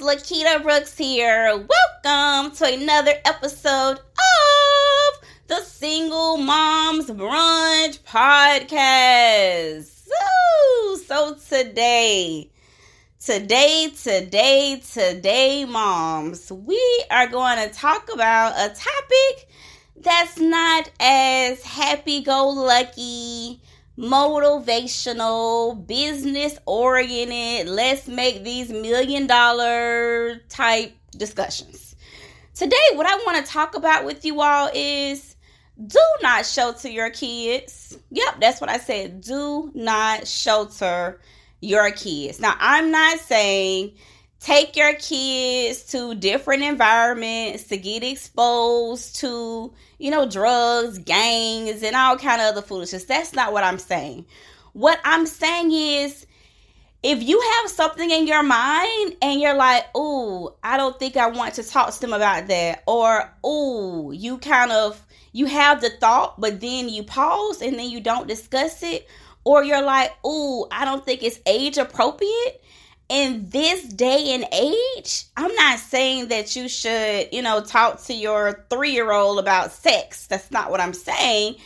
Lequita 0.00 0.62
Brooks 0.62 0.96
here. 0.96 1.66
Welcome 2.04 2.56
to 2.56 2.64
another 2.64 3.12
episode 3.26 3.98
of 3.98 5.20
the 5.46 5.60
Single 5.60 6.38
Moms 6.38 7.10
Brunch 7.10 8.00
Podcast. 8.00 9.84
So, 9.84 10.96
so 11.06 11.34
today, 11.34 12.50
today, 13.18 13.92
today, 13.94 14.82
today, 14.90 15.66
moms, 15.66 16.50
we 16.50 17.04
are 17.10 17.26
going 17.26 17.68
to 17.68 17.74
talk 17.74 18.10
about 18.10 18.52
a 18.52 18.74
topic 18.74 19.50
that's 19.96 20.38
not 20.38 20.90
as 20.98 21.62
happy 21.62 22.22
go 22.22 22.48
lucky 22.48 23.60
motivational, 24.00 25.86
business 25.86 26.58
oriented, 26.64 27.68
let's 27.68 28.08
make 28.08 28.42
these 28.42 28.70
million 28.70 29.26
dollar 29.26 30.38
type 30.48 30.96
discussions. 31.16 31.94
Today, 32.54 32.76
what 32.94 33.06
I 33.06 33.14
want 33.26 33.44
to 33.44 33.52
talk 33.52 33.76
about 33.76 34.06
with 34.06 34.24
you 34.24 34.40
all 34.40 34.70
is 34.74 35.36
do 35.86 36.00
not 36.22 36.46
shelter 36.46 36.88
your 36.88 37.10
kids. 37.10 37.98
Yep, 38.10 38.40
that's 38.40 38.60
what 38.60 38.70
I 38.70 38.78
said. 38.78 39.20
Do 39.20 39.70
not 39.74 40.26
shelter 40.26 41.20
your 41.60 41.90
kids. 41.90 42.40
Now, 42.40 42.54
I'm 42.58 42.90
not 42.90 43.18
saying 43.18 43.92
take 44.40 44.74
your 44.74 44.94
kids 44.94 45.84
to 45.84 46.14
different 46.14 46.62
environments 46.62 47.64
to 47.64 47.76
get 47.76 48.02
exposed 48.02 49.16
to 49.16 49.72
you 49.98 50.10
know 50.10 50.26
drugs 50.28 50.98
gangs 50.98 51.82
and 51.82 51.94
all 51.94 52.16
kind 52.16 52.40
of 52.40 52.48
other 52.48 52.62
foolishness. 52.62 53.04
That's 53.04 53.34
not 53.34 53.52
what 53.52 53.64
i'm 53.64 53.78
saying. 53.78 54.24
What 54.72 54.98
i'm 55.04 55.26
saying 55.26 55.72
is 55.72 56.26
if 57.02 57.22
you 57.22 57.40
have 57.40 57.70
something 57.70 58.10
in 58.10 58.26
your 58.26 58.42
mind 58.42 59.16
and 59.22 59.40
you're 59.40 59.54
like 59.54 59.86
oh 59.94 60.54
i 60.62 60.76
don't 60.76 60.98
think 60.98 61.16
i 61.16 61.26
want 61.26 61.54
to 61.54 61.62
talk 61.62 61.92
to 61.92 62.00
them 62.00 62.12
about 62.12 62.46
that 62.48 62.82
or 62.86 63.32
oh 63.42 64.10
you 64.10 64.38
kind 64.38 64.70
of 64.70 65.06
you 65.32 65.46
have 65.46 65.80
the 65.80 65.90
thought 65.90 66.38
but 66.40 66.60
then 66.60 66.88
you 66.88 67.02
pause 67.02 67.62
and 67.62 67.78
then 67.78 67.88
you 67.88 68.00
don't 68.00 68.28
discuss 68.28 68.82
it 68.82 69.08
or 69.44 69.64
you're 69.64 69.82
like 69.82 70.12
oh 70.24 70.66
i 70.70 70.84
don't 70.84 71.04
think 71.04 71.22
it's 71.22 71.40
age 71.46 71.78
appropriate 71.78 72.62
in 73.10 73.50
this 73.50 73.82
day 73.82 74.32
and 74.34 74.46
age, 74.52 75.24
I'm 75.36 75.52
not 75.56 75.80
saying 75.80 76.28
that 76.28 76.54
you 76.54 76.68
should, 76.68 77.28
you 77.32 77.42
know, 77.42 77.60
talk 77.60 78.00
to 78.04 78.14
your 78.14 78.64
three 78.70 78.92
year 78.92 79.10
old 79.10 79.40
about 79.40 79.72
sex. 79.72 80.28
That's 80.28 80.52
not 80.52 80.70
what 80.70 80.80
I'm 80.80 80.94
saying. 80.94 81.56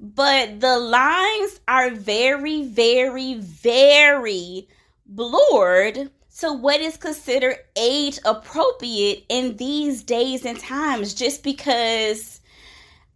But 0.00 0.60
the 0.60 0.78
lines 0.78 1.60
are 1.68 1.90
very, 1.90 2.64
very, 2.64 3.34
very 3.34 4.66
blurred 5.06 6.10
to 6.40 6.52
what 6.52 6.80
is 6.80 6.96
considered 6.96 7.58
age 7.76 8.18
appropriate 8.24 9.24
in 9.28 9.56
these 9.58 10.02
days 10.02 10.44
and 10.44 10.58
times 10.58 11.14
just 11.14 11.44
because, 11.44 12.40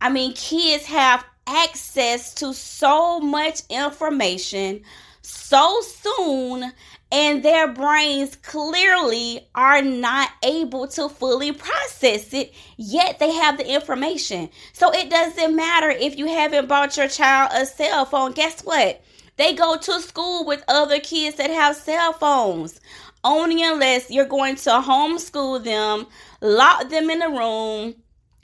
I 0.00 0.10
mean, 0.10 0.32
kids 0.34 0.84
have 0.86 1.24
access 1.46 2.34
to 2.34 2.54
so 2.54 3.18
much 3.18 3.62
information 3.68 4.82
so 5.22 5.80
soon 5.80 6.72
and 7.14 7.44
their 7.44 7.68
brains 7.68 8.34
clearly 8.34 9.46
are 9.54 9.80
not 9.80 10.30
able 10.42 10.88
to 10.88 11.08
fully 11.08 11.52
process 11.52 12.34
it, 12.34 12.52
yet 12.76 13.20
they 13.20 13.32
have 13.32 13.56
the 13.56 13.72
information. 13.72 14.50
So 14.72 14.92
it 14.92 15.10
doesn't 15.10 15.54
matter 15.54 15.90
if 15.90 16.18
you 16.18 16.26
haven't 16.26 16.66
bought 16.66 16.96
your 16.96 17.06
child 17.06 17.52
a 17.54 17.66
cell 17.66 18.04
phone. 18.04 18.32
Guess 18.32 18.62
what? 18.62 19.00
They 19.36 19.54
go 19.54 19.76
to 19.76 20.00
school 20.00 20.44
with 20.44 20.64
other 20.66 20.98
kids 20.98 21.36
that 21.36 21.50
have 21.50 21.76
cell 21.76 22.14
phones. 22.14 22.80
Only 23.22 23.62
unless 23.62 24.10
you're 24.10 24.24
going 24.26 24.56
to 24.56 24.70
homeschool 24.70 25.62
them, 25.62 26.06
lock 26.40 26.88
them 26.88 27.10
in 27.10 27.22
a 27.22 27.30
room, 27.30 27.94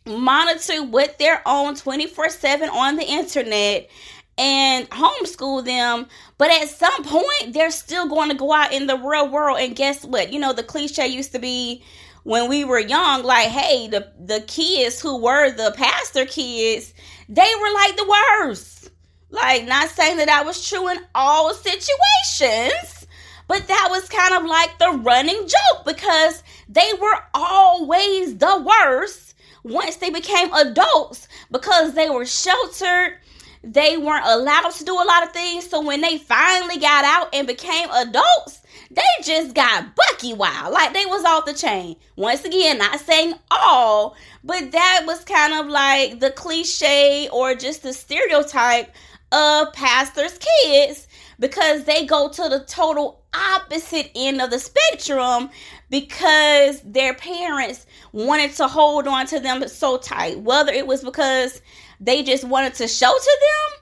monitor 0.07 0.85
what 0.85 1.19
they're 1.19 1.43
on 1.45 1.75
24 1.75 2.29
7 2.29 2.69
on 2.69 2.97
the 2.97 3.05
internet, 3.05 3.91
and 4.41 4.89
homeschool 4.89 5.65
them. 5.65 6.07
But 6.39 6.51
at 6.51 6.69
some 6.71 7.05
point, 7.05 7.53
they're 7.53 7.71
still 7.71 8.09
going 8.09 8.31
to 8.31 8.35
go 8.35 8.53
out 8.53 8.73
in 8.73 8.87
the 8.87 8.97
real 8.97 9.29
world. 9.29 9.59
And 9.61 9.77
guess 9.77 10.03
what? 10.03 10.33
You 10.33 10.41
know, 10.41 10.55
the 10.55 10.63
cliche 10.63 11.07
used 11.07 11.33
to 11.33 11.39
be 11.39 11.85
when 12.25 12.49
we 12.49 12.65
were 12.65 12.79
young, 12.79 13.23
like, 13.23 13.49
hey, 13.49 13.89
the, 13.89 14.11
the 14.19 14.41
kids 14.41 15.01
who 15.01 15.19
were 15.19 15.51
the 15.51 15.75
pastor 15.77 16.25
kids, 16.25 16.95
they 17.29 17.51
were 17.61 17.73
like 17.75 17.97
the 17.97 18.17
worst. 18.41 18.91
Like, 19.29 19.67
not 19.67 19.91
saying 19.91 20.17
that 20.17 20.27
that 20.27 20.47
was 20.47 20.67
true 20.67 20.89
in 20.89 20.99
all 21.15 21.53
situations, 21.55 23.07
but 23.47 23.69
that 23.69 23.89
was 23.91 24.09
kind 24.09 24.35
of 24.35 24.49
like 24.49 24.79
the 24.79 24.91
running 25.03 25.47
joke 25.47 25.85
because 25.85 26.43
they 26.69 26.91
were 27.01 27.19
always 27.35 28.39
the 28.39 28.65
worst 28.67 29.35
once 29.63 29.97
they 29.97 30.11
became 30.11 30.53
adults 30.55 31.29
because 31.51 31.95
they 31.95 32.09
were 32.09 32.25
sheltered 32.25 33.19
they 33.63 33.99
weren't 33.99 34.27
allowed 34.27 34.71
to 34.71 34.85
do 34.85 34.95
a 34.95 35.05
lot 35.05 35.23
of 35.23 35.33
things. 35.33 35.69
So 35.69 35.83
when 35.83 36.01
they 36.01 36.19
finally 36.19 36.79
got 36.79 37.05
out 37.05 37.35
and 37.35 37.47
became 37.47 37.89
adults, 37.91 38.63
they 38.91 39.03
just 39.23 39.55
got 39.55 39.95
bucky 39.95 40.33
wild. 40.33 40.73
Like 40.73 40.93
they 40.95 41.07
was 41.07 41.25
off 41.25 41.47
the 41.47 41.53
chain. 41.53 41.97
Once 42.17 42.45
again, 42.45 42.79
not 42.79 43.01
saying 43.01 43.35
all, 43.51 44.17
but 44.43 44.73
that 44.73 45.03
was 45.07 45.25
kind 45.25 45.55
of 45.55 45.67
like 45.67 46.21
the 46.21 46.31
cliche 46.31 47.29
or 47.33 47.55
just 47.55 47.83
the 47.83 47.93
stereotype 47.93 48.95
of 49.33 49.73
pastors' 49.73 50.39
kids 50.65 51.07
because 51.39 51.85
they 51.85 52.05
go 52.05 52.29
to 52.29 52.49
the 52.49 52.65
total 52.67 53.23
opposite 53.33 54.11
end 54.15 54.41
of 54.41 54.51
the 54.51 54.59
spectrum 54.59 55.51
because 55.89 56.81
their 56.83 57.15
parents 57.15 57.87
wanted 58.13 58.53
to 58.53 58.67
hold 58.67 59.07
on 59.07 59.27
to 59.27 59.39
them 59.39 59.67
so 59.69 59.99
tight. 59.99 60.41
Whether 60.41 60.73
it 60.73 60.87
was 60.87 61.05
because 61.05 61.63
they 62.01 62.23
just 62.23 62.45
wanted 62.45 62.75
to 62.75 62.89
show 62.89 63.13
to 63.13 63.39
them 63.41 63.81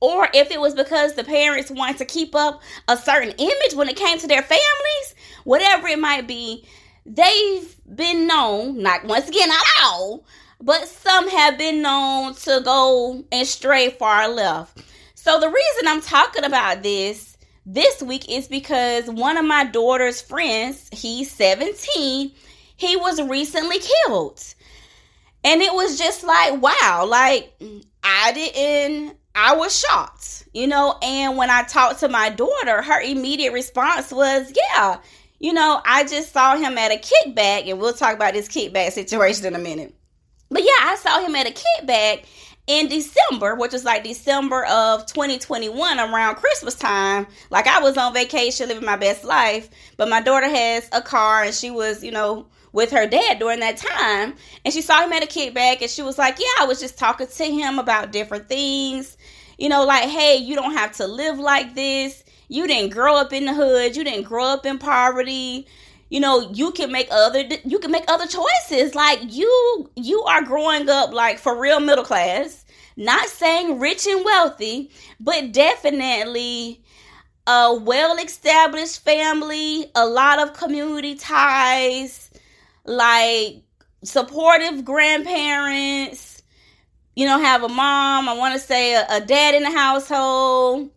or 0.00 0.28
if 0.34 0.50
it 0.50 0.60
was 0.60 0.74
because 0.74 1.14
the 1.14 1.24
parents 1.24 1.70
wanted 1.70 1.96
to 1.96 2.04
keep 2.04 2.34
up 2.34 2.60
a 2.88 2.96
certain 2.96 3.30
image 3.38 3.74
when 3.74 3.88
it 3.88 3.96
came 3.96 4.18
to 4.18 4.26
their 4.26 4.42
families, 4.42 5.14
whatever 5.44 5.88
it 5.88 5.98
might 5.98 6.26
be, 6.26 6.62
they've 7.06 7.74
been 7.96 8.26
known, 8.26 8.82
not 8.82 9.04
once 9.06 9.28
again, 9.28 9.48
not 9.48 9.64
all, 9.82 10.26
but 10.60 10.88
some 10.88 11.30
have 11.30 11.56
been 11.56 11.80
known 11.80 12.34
to 12.34 12.60
go 12.64 13.24
and 13.32 13.46
stray 13.46 13.88
far 13.90 14.28
left. 14.28 14.82
So 15.14 15.40
the 15.40 15.48
reason 15.48 15.88
I'm 15.88 16.02
talking 16.02 16.44
about 16.44 16.82
this 16.82 17.38
this 17.64 18.02
week 18.02 18.30
is 18.30 18.46
because 18.46 19.06
one 19.06 19.38
of 19.38 19.46
my 19.46 19.64
daughter's 19.64 20.20
friends, 20.20 20.90
he's 20.92 21.30
17, 21.30 22.30
he 22.76 22.96
was 22.96 23.22
recently 23.22 23.78
killed. 23.78 24.42
And 25.44 25.60
it 25.60 25.72
was 25.74 25.98
just 25.98 26.24
like, 26.24 26.60
wow, 26.60 27.06
like 27.06 27.54
I 28.02 28.32
didn't, 28.32 29.16
I 29.34 29.54
was 29.54 29.78
shocked, 29.78 30.48
you 30.54 30.66
know. 30.66 30.96
And 31.02 31.36
when 31.36 31.50
I 31.50 31.62
talked 31.64 32.00
to 32.00 32.08
my 32.08 32.30
daughter, 32.30 32.80
her 32.80 33.00
immediate 33.00 33.52
response 33.52 34.10
was, 34.10 34.52
yeah, 34.56 34.98
you 35.38 35.52
know, 35.52 35.82
I 35.84 36.04
just 36.04 36.32
saw 36.32 36.56
him 36.56 36.78
at 36.78 36.90
a 36.90 36.96
kickback, 36.96 37.68
and 37.68 37.78
we'll 37.78 37.92
talk 37.92 38.14
about 38.14 38.32
this 38.32 38.48
kickback 38.48 38.92
situation 38.92 39.44
in 39.44 39.54
a 39.54 39.58
minute. 39.58 39.94
But 40.50 40.62
yeah, 40.62 40.70
I 40.80 40.96
saw 40.96 41.20
him 41.20 41.34
at 41.34 41.46
a 41.46 41.52
kickback 41.52 42.24
in 42.66 42.88
December, 42.88 43.54
which 43.54 43.72
was 43.72 43.84
like 43.84 44.04
December 44.04 44.64
of 44.64 45.04
2021 45.06 46.00
around 46.00 46.36
Christmas 46.36 46.74
time. 46.74 47.26
Like 47.50 47.66
I 47.66 47.80
was 47.80 47.98
on 47.98 48.14
vacation 48.14 48.68
living 48.68 48.86
my 48.86 48.96
best 48.96 49.24
life, 49.24 49.68
but 49.96 50.08
my 50.08 50.22
daughter 50.22 50.48
has 50.48 50.88
a 50.92 51.02
car 51.02 51.42
and 51.42 51.54
she 51.54 51.70
was, 51.70 52.02
you 52.02 52.12
know, 52.12 52.46
with 52.74 52.90
her 52.90 53.06
dad 53.06 53.38
during 53.38 53.60
that 53.60 53.78
time. 53.78 54.34
And 54.64 54.74
she 54.74 54.82
saw 54.82 55.02
him 55.02 55.12
at 55.12 55.22
a 55.22 55.26
kickback 55.26 55.80
and 55.80 55.90
she 55.90 56.02
was 56.02 56.18
like, 56.18 56.38
Yeah, 56.38 56.60
I 56.60 56.66
was 56.66 56.80
just 56.80 56.98
talking 56.98 57.28
to 57.28 57.44
him 57.44 57.78
about 57.78 58.12
different 58.12 58.48
things. 58.48 59.16
You 59.56 59.68
know, 59.68 59.84
like, 59.84 60.08
hey, 60.08 60.36
you 60.36 60.56
don't 60.56 60.74
have 60.74 60.92
to 60.96 61.06
live 61.06 61.38
like 61.38 61.74
this. 61.74 62.24
You 62.48 62.66
didn't 62.66 62.92
grow 62.92 63.16
up 63.16 63.32
in 63.32 63.46
the 63.46 63.54
hood. 63.54 63.96
You 63.96 64.04
didn't 64.04 64.24
grow 64.24 64.44
up 64.44 64.66
in 64.66 64.78
poverty. 64.78 65.66
You 66.10 66.20
know, 66.20 66.50
you 66.52 66.72
can 66.72 66.92
make 66.92 67.08
other 67.10 67.44
you 67.64 67.78
can 67.78 67.92
make 67.92 68.04
other 68.08 68.26
choices. 68.26 68.94
Like 68.94 69.20
you 69.22 69.90
you 69.94 70.22
are 70.24 70.42
growing 70.42 70.90
up 70.90 71.14
like 71.14 71.38
for 71.38 71.58
real 71.58 71.80
middle 71.80 72.04
class. 72.04 72.64
Not 72.96 73.28
saying 73.28 73.78
rich 73.80 74.06
and 74.06 74.24
wealthy, 74.24 74.90
but 75.18 75.52
definitely 75.52 76.82
a 77.46 77.74
well 77.74 78.16
established 78.18 79.04
family, 79.04 79.90
a 79.94 80.06
lot 80.06 80.40
of 80.40 80.54
community 80.54 81.14
ties, 81.14 82.30
like 82.84 83.62
supportive 84.02 84.84
grandparents, 84.84 86.42
you 87.16 87.26
know, 87.26 87.38
have 87.38 87.62
a 87.62 87.68
mom, 87.68 88.28
I 88.28 88.34
want 88.34 88.54
to 88.54 88.60
say 88.60 88.94
a, 88.94 89.06
a 89.10 89.20
dad 89.20 89.54
in 89.54 89.62
the 89.62 89.70
household, 89.70 90.90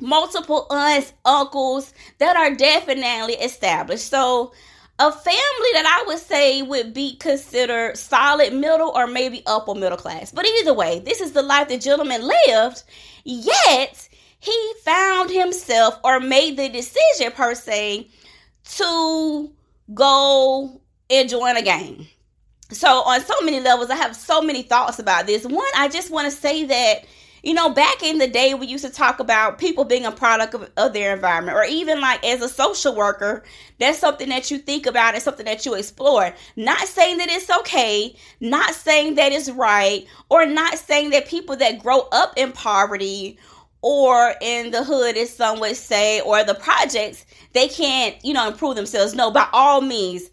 multiple 0.00 0.66
aunts, 0.70 1.12
uncles 1.24 1.92
that 2.18 2.36
are 2.36 2.54
definitely 2.54 3.34
established. 3.34 4.08
So, 4.08 4.52
a 4.98 5.10
family 5.10 5.70
that 5.72 6.00
I 6.00 6.04
would 6.06 6.18
say 6.18 6.62
would 6.62 6.94
be 6.94 7.16
considered 7.16 7.96
solid 7.96 8.52
middle 8.52 8.90
or 8.94 9.06
maybe 9.06 9.42
upper 9.46 9.74
middle 9.74 9.96
class. 9.96 10.30
But 10.30 10.46
either 10.46 10.74
way, 10.74 11.00
this 11.00 11.20
is 11.20 11.32
the 11.32 11.42
life 11.42 11.68
the 11.68 11.78
gentleman 11.78 12.22
lived, 12.22 12.84
yet 13.24 14.08
he 14.38 14.72
found 14.84 15.30
himself 15.30 15.98
or 16.04 16.20
made 16.20 16.56
the 16.56 16.68
decision 16.68 17.32
per 17.32 17.54
se 17.54 18.08
to 18.76 19.50
go 19.94 20.81
and 21.12 21.28
join 21.28 21.56
a 21.56 21.62
gang. 21.62 22.08
So, 22.70 22.88
on 22.88 23.20
so 23.20 23.34
many 23.42 23.60
levels, 23.60 23.90
I 23.90 23.96
have 23.96 24.16
so 24.16 24.40
many 24.40 24.62
thoughts 24.62 24.98
about 24.98 25.26
this. 25.26 25.44
One, 25.44 25.66
I 25.76 25.88
just 25.88 26.10
want 26.10 26.24
to 26.24 26.30
say 26.30 26.64
that, 26.64 27.04
you 27.42 27.52
know, 27.52 27.68
back 27.68 28.02
in 28.02 28.16
the 28.16 28.26
day, 28.26 28.54
we 28.54 28.66
used 28.66 28.84
to 28.84 28.90
talk 28.90 29.20
about 29.20 29.58
people 29.58 29.84
being 29.84 30.06
a 30.06 30.12
product 30.12 30.54
of, 30.54 30.70
of, 30.78 30.94
their 30.94 31.12
environment, 31.12 31.54
or 31.54 31.64
even 31.64 32.00
like 32.00 32.24
as 32.24 32.40
a 32.40 32.48
social 32.48 32.96
worker, 32.96 33.42
that's 33.78 33.98
something 33.98 34.30
that 34.30 34.50
you 34.50 34.56
think 34.56 34.86
about 34.86 35.12
and 35.12 35.22
something 35.22 35.44
that 35.44 35.66
you 35.66 35.74
explore. 35.74 36.34
Not 36.56 36.88
saying 36.88 37.18
that 37.18 37.28
it's 37.28 37.50
okay, 37.50 38.16
not 38.40 38.74
saying 38.74 39.16
that 39.16 39.32
it's 39.32 39.50
right, 39.50 40.06
or 40.30 40.46
not 40.46 40.78
saying 40.78 41.10
that 41.10 41.28
people 41.28 41.56
that 41.56 41.80
grow 41.80 42.08
up 42.10 42.32
in 42.38 42.52
poverty 42.52 43.38
or 43.82 44.34
in 44.40 44.70
the 44.70 44.84
hood, 44.84 45.16
as 45.16 45.34
some 45.34 45.60
would 45.60 45.76
say, 45.76 46.20
or 46.20 46.42
the 46.44 46.54
projects, 46.54 47.26
they 47.52 47.68
can't, 47.68 48.16
you 48.24 48.32
know, 48.32 48.48
improve 48.48 48.76
themselves. 48.76 49.14
No, 49.14 49.30
by 49.30 49.46
all 49.52 49.80
means, 49.80 50.30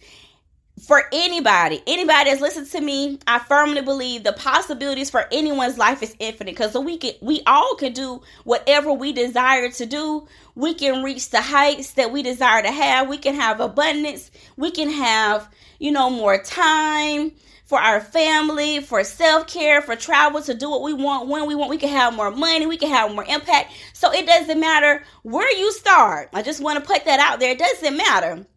for 0.89 1.03
anybody, 1.13 1.83
anybody 1.85 2.31
that's 2.31 2.41
listened 2.41 2.65
to 2.71 2.81
me, 2.81 3.19
I 3.27 3.37
firmly 3.37 3.83
believe 3.83 4.23
the 4.23 4.33
possibilities 4.33 5.11
for 5.11 5.27
anyone's 5.31 5.77
life 5.77 6.01
is 6.01 6.15
infinite 6.17 6.53
because 6.53 6.73
we 6.73 6.97
can 6.97 7.13
we 7.21 7.43
all 7.45 7.75
can 7.75 7.93
do 7.93 8.23
whatever 8.43 8.91
we 8.91 9.13
desire 9.13 9.69
to 9.69 9.85
do. 9.85 10.27
We 10.55 10.73
can 10.73 11.03
reach 11.03 11.29
the 11.29 11.41
heights 11.41 11.91
that 11.91 12.11
we 12.11 12.23
desire 12.23 12.63
to 12.63 12.71
have. 12.71 13.07
We 13.07 13.19
can 13.19 13.35
have 13.35 13.59
abundance. 13.59 14.31
We 14.57 14.71
can 14.71 14.89
have, 14.89 15.47
you 15.77 15.91
know, 15.91 16.09
more 16.09 16.41
time 16.41 17.33
for 17.65 17.79
our 17.79 18.01
family, 18.01 18.79
for 18.79 19.03
self-care, 19.03 19.83
for 19.83 19.95
travel 19.95 20.41
to 20.41 20.55
do 20.55 20.71
what 20.71 20.81
we 20.81 20.93
want 20.93 21.29
when 21.29 21.45
we 21.45 21.53
want. 21.53 21.69
We 21.69 21.77
can 21.77 21.89
have 21.89 22.15
more 22.15 22.31
money, 22.31 22.65
we 22.65 22.77
can 22.77 22.89
have 22.89 23.13
more 23.13 23.25
impact. 23.25 23.73
So 23.93 24.11
it 24.11 24.25
doesn't 24.25 24.59
matter 24.59 25.03
where 25.21 25.55
you 25.55 25.71
start. 25.71 26.29
I 26.33 26.41
just 26.41 26.63
want 26.63 26.83
to 26.83 26.91
put 26.91 27.05
that 27.05 27.19
out 27.19 27.39
there. 27.39 27.51
It 27.51 27.59
doesn't 27.59 27.95
matter 27.95 28.47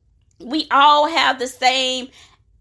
we 0.44 0.66
all 0.70 1.08
have 1.08 1.38
the 1.38 1.46
same 1.46 2.08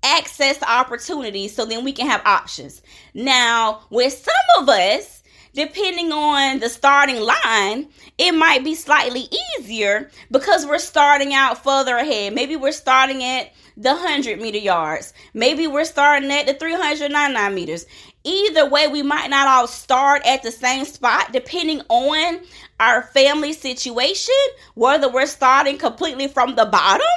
access 0.04 0.62
opportunities 0.64 1.56
so 1.56 1.66
then 1.66 1.84
we 1.84 1.92
can 1.92 2.08
have 2.08 2.22
options. 2.26 2.82
Now, 3.14 3.82
with 3.90 4.14
some 4.14 4.64
of 4.64 4.70
us, 4.70 5.22
depending 5.54 6.12
on 6.12 6.60
the 6.60 6.70
starting 6.70 7.22
line, 7.22 7.88
it 8.18 8.32
might 8.34 8.64
be 8.64 8.76
slightly 8.76 9.28
easier 9.60 10.10
because 10.32 10.66
we're 10.66 10.80
starting 10.80 11.34
out 11.34 11.64
further 11.64 11.98
ahead. 11.98 12.34
Maybe 12.34 12.56
we're 12.56 12.72
starting 12.72 13.24
at 13.24 13.52
the 13.78 13.94
100 13.94 14.40
meter 14.40 14.58
yards. 14.58 15.14
Maybe 15.34 15.68
we're 15.68 15.86
starting 15.86 16.32
at 16.32 16.46
the 16.46 16.54
399 16.54 17.56
meters. 17.56 17.86
Either 18.24 18.70
way, 18.70 18.88
we 18.88 19.02
might 19.02 19.30
not 19.30 19.48
all 19.48 19.68
start 19.68 20.22
at 20.26 20.44
the 20.44 20.52
same 20.52 20.86
spot 20.86 21.32
depending 21.32 21.82
on 21.90 22.40
our 22.80 23.02
family 23.02 23.54
situation, 23.54 24.36
whether 24.76 25.10
we're 25.10 25.26
starting 25.26 25.78
completely 25.78 26.28
from 26.28 26.56
the 26.56 26.66
bottom 26.66 27.08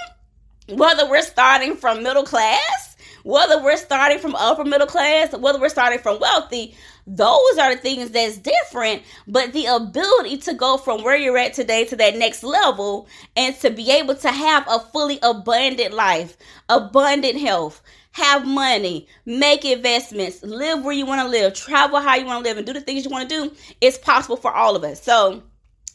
whether 0.69 1.08
we're 1.08 1.22
starting 1.22 1.76
from 1.76 2.02
middle 2.02 2.25
class, 2.25 2.96
whether 3.22 3.62
we're 3.62 3.76
starting 3.76 4.19
from 4.19 4.34
upper 4.34 4.64
middle 4.64 4.87
class, 4.87 5.32
whether 5.32 5.58
we're 5.58 5.69
starting 5.69 5.99
from 5.99 6.20
wealthy, 6.20 6.75
those 7.06 7.58
are 7.58 7.75
the 7.75 7.81
things 7.81 8.11
that's 8.11 8.38
different. 8.38 9.02
But 9.26 9.52
the 9.52 9.66
ability 9.66 10.38
to 10.38 10.55
go 10.55 10.76
from 10.76 11.02
where 11.02 11.16
you're 11.16 11.38
at 11.38 11.55
today 11.55 11.84
to 11.87 11.96
that 11.96 12.16
next 12.16 12.43
level 12.43 13.08
and 13.37 13.55
to 13.61 13.70
be 13.70 13.90
able 13.90 14.14
to 14.16 14.31
have 14.31 14.64
a 14.69 14.78
fully 14.78 15.19
abundant 15.22 15.94
life, 15.94 16.37
abundant 16.69 17.38
health, 17.38 17.82
have 18.12 18.46
money, 18.46 19.08
make 19.26 19.64
investments, 19.64 20.43
live 20.43 20.84
where 20.84 20.94
you 20.94 21.05
want 21.05 21.20
to 21.20 21.28
live, 21.28 21.52
travel 21.52 22.00
how 22.00 22.14
you 22.14 22.25
want 22.25 22.44
to 22.44 22.49
live, 22.49 22.58
and 22.58 22.67
do 22.67 22.72
the 22.72 22.81
things 22.81 23.05
you 23.05 23.10
want 23.10 23.28
to 23.28 23.49
do, 23.49 23.55
it's 23.81 23.99
possible 23.99 24.37
for 24.37 24.52
all 24.52 24.76
of 24.76 24.84
us. 24.84 25.02
So, 25.02 25.43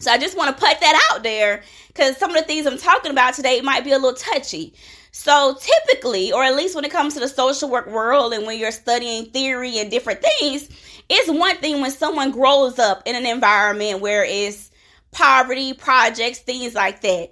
so 0.02 0.12
I 0.12 0.18
just 0.18 0.38
want 0.38 0.56
to 0.56 0.66
put 0.66 0.80
that 0.80 1.10
out 1.12 1.24
there 1.24 1.62
because 1.88 2.16
some 2.16 2.30
of 2.30 2.38
the 2.38 2.44
things 2.44 2.66
I'm 2.66 2.78
talking 2.78 3.12
about 3.12 3.34
today 3.34 3.60
might 3.60 3.84
be 3.84 3.92
a 3.92 4.00
little 4.00 4.14
touchy. 4.14 4.74
So 5.12 5.58
typically, 5.60 6.32
or 6.32 6.42
at 6.42 6.56
least 6.56 6.74
when 6.74 6.86
it 6.86 6.92
comes 6.92 7.16
to 7.16 7.20
the 7.20 7.28
social 7.28 7.70
work 7.70 7.86
world 7.86 8.32
and 8.32 8.46
when 8.46 8.58
you're 8.58 8.72
studying 8.72 9.26
theory 9.26 9.78
and 9.78 9.92
different 9.92 10.22
things, 10.22 10.70
it's 11.10 11.30
one 11.30 11.58
thing 11.58 11.82
when 11.82 11.92
someone 11.92 12.32
grows 12.32 12.80
up 12.80 13.04
in 13.06 13.18
an 13.18 13.26
environment 13.26 14.00
where 14.00 14.24
it's 14.24 14.72
poverty, 15.12 15.74
projects, 15.74 16.40
things 16.40 16.76
like 16.76 17.02
that. 17.02 17.32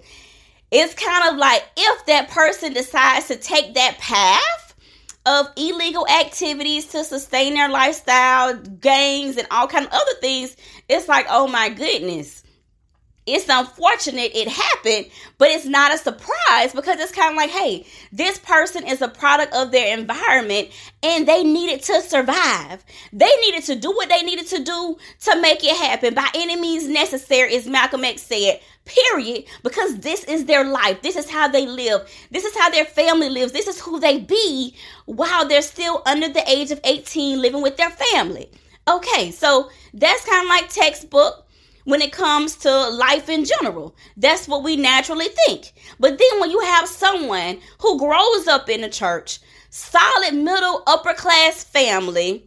It's 0.70 0.92
kind 0.92 1.32
of 1.32 1.38
like 1.38 1.64
if 1.74 2.04
that 2.04 2.28
person 2.28 2.74
decides 2.74 3.28
to 3.28 3.36
take 3.36 3.74
that 3.74 3.96
path 3.96 4.74
of 5.24 5.48
illegal 5.56 6.06
activities 6.06 6.88
to 6.88 7.02
sustain 7.02 7.54
their 7.54 7.70
lifestyle, 7.70 8.54
gangs, 8.56 9.38
and 9.38 9.46
all 9.50 9.66
kind 9.68 9.86
of 9.86 9.92
other 9.92 10.14
things, 10.20 10.54
it's 10.90 11.08
like, 11.08 11.24
oh 11.30 11.46
my 11.48 11.70
goodness 11.70 12.42
it's 13.28 13.48
unfortunate 13.48 14.32
it 14.34 14.48
happened, 14.48 15.06
but 15.38 15.48
it's 15.48 15.66
not 15.66 15.94
a 15.94 15.98
surprise 15.98 16.72
because 16.74 16.98
it's 16.98 17.12
kind 17.12 17.30
of 17.30 17.36
like, 17.36 17.50
hey, 17.50 17.86
this 18.12 18.38
person 18.38 18.86
is 18.86 19.02
a 19.02 19.08
product 19.08 19.54
of 19.54 19.70
their 19.70 19.96
environment 19.96 20.68
and 21.02 21.26
they 21.26 21.44
needed 21.44 21.82
to 21.82 22.00
survive. 22.02 22.84
They 23.12 23.30
needed 23.42 23.64
to 23.64 23.76
do 23.76 23.90
what 23.90 24.08
they 24.08 24.22
needed 24.22 24.46
to 24.48 24.64
do 24.64 24.96
to 25.24 25.40
make 25.40 25.62
it 25.62 25.76
happen 25.76 26.14
by 26.14 26.28
any 26.34 26.56
means 26.56 26.88
necessary, 26.88 27.54
as 27.54 27.66
Malcolm 27.66 28.04
X 28.04 28.22
said, 28.22 28.60
period, 28.84 29.44
because 29.62 29.98
this 29.98 30.24
is 30.24 30.46
their 30.46 30.64
life. 30.64 31.02
This 31.02 31.16
is 31.16 31.30
how 31.30 31.48
they 31.48 31.66
live. 31.66 32.08
This 32.30 32.44
is 32.44 32.56
how 32.56 32.70
their 32.70 32.84
family 32.84 33.28
lives. 33.28 33.52
This 33.52 33.68
is 33.68 33.80
who 33.80 34.00
they 34.00 34.20
be 34.20 34.74
while 35.06 35.46
they're 35.46 35.62
still 35.62 36.02
under 36.06 36.28
the 36.28 36.48
age 36.50 36.70
of 36.70 36.80
18 36.84 37.40
living 37.40 37.62
with 37.62 37.76
their 37.76 37.90
family. 37.90 38.50
Okay, 38.88 39.30
so 39.30 39.70
that's 39.92 40.24
kind 40.24 40.42
of 40.42 40.48
like 40.48 40.68
textbook 40.70 41.47
when 41.88 42.02
it 42.02 42.12
comes 42.12 42.54
to 42.54 42.90
life 42.90 43.30
in 43.30 43.46
general. 43.46 43.96
That's 44.14 44.46
what 44.46 44.62
we 44.62 44.76
naturally 44.76 45.28
think. 45.46 45.72
But 45.98 46.18
then 46.18 46.38
when 46.38 46.50
you 46.50 46.60
have 46.60 46.86
someone 46.86 47.60
who 47.80 47.98
grows 47.98 48.46
up 48.46 48.68
in 48.68 48.82
the 48.82 48.90
church, 48.90 49.38
solid 49.70 50.34
middle 50.34 50.82
upper 50.86 51.14
class 51.14 51.64
family, 51.64 52.46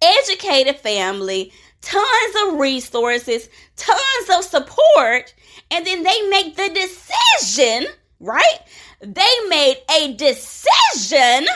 educated 0.00 0.76
family, 0.76 1.52
tons 1.82 2.34
of 2.46 2.58
resources, 2.58 3.50
tons 3.76 4.30
of 4.34 4.44
support, 4.44 5.34
and 5.70 5.86
then 5.86 6.02
they 6.02 6.22
make 6.30 6.56
the 6.56 6.70
decision, 6.70 7.86
right? 8.18 8.60
They 9.02 9.36
made 9.50 9.76
a 9.90 10.14
decision 10.14 11.46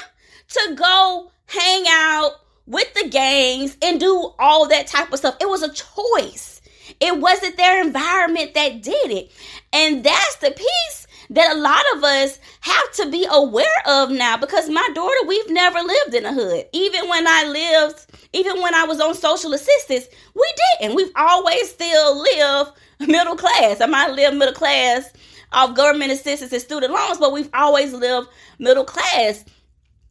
to 0.48 0.74
go 0.74 1.30
hang 1.46 1.84
out 1.88 2.32
with 2.66 2.92
the 2.92 3.08
gangs 3.08 3.78
and 3.80 3.98
do 3.98 4.34
all 4.38 4.68
that 4.68 4.88
type 4.88 5.10
of 5.10 5.20
stuff. 5.20 5.38
It 5.40 5.48
was 5.48 5.62
a 5.62 5.72
choice. 5.72 6.53
It 7.00 7.18
wasn't 7.18 7.56
their 7.56 7.82
environment 7.82 8.54
that 8.54 8.82
did 8.82 9.10
it. 9.10 9.32
And 9.72 10.04
that's 10.04 10.36
the 10.36 10.50
piece 10.50 11.06
that 11.30 11.56
a 11.56 11.58
lot 11.58 11.82
of 11.96 12.04
us 12.04 12.38
have 12.60 12.92
to 12.92 13.10
be 13.10 13.26
aware 13.30 13.66
of 13.86 14.10
now 14.10 14.36
because 14.36 14.68
my 14.68 14.88
daughter, 14.94 15.26
we've 15.26 15.50
never 15.50 15.80
lived 15.80 16.14
in 16.14 16.26
a 16.26 16.32
hood. 16.32 16.66
Even 16.72 17.08
when 17.08 17.26
I 17.26 17.44
lived, 17.44 18.06
even 18.32 18.60
when 18.60 18.74
I 18.74 18.84
was 18.84 19.00
on 19.00 19.14
social 19.14 19.52
assistance, 19.52 20.06
we 20.34 20.52
didn't. 20.80 20.96
We've 20.96 21.12
always 21.16 21.70
still 21.70 22.20
lived 22.20 22.72
middle 23.00 23.36
class. 23.36 23.80
I 23.80 23.86
might 23.86 24.12
live 24.12 24.34
middle 24.34 24.54
class 24.54 25.12
off 25.52 25.74
government 25.74 26.12
assistance 26.12 26.52
and 26.52 26.60
student 26.60 26.92
loans, 26.92 27.18
but 27.18 27.32
we've 27.32 27.50
always 27.54 27.92
lived 27.92 28.28
middle 28.58 28.84
class. 28.84 29.44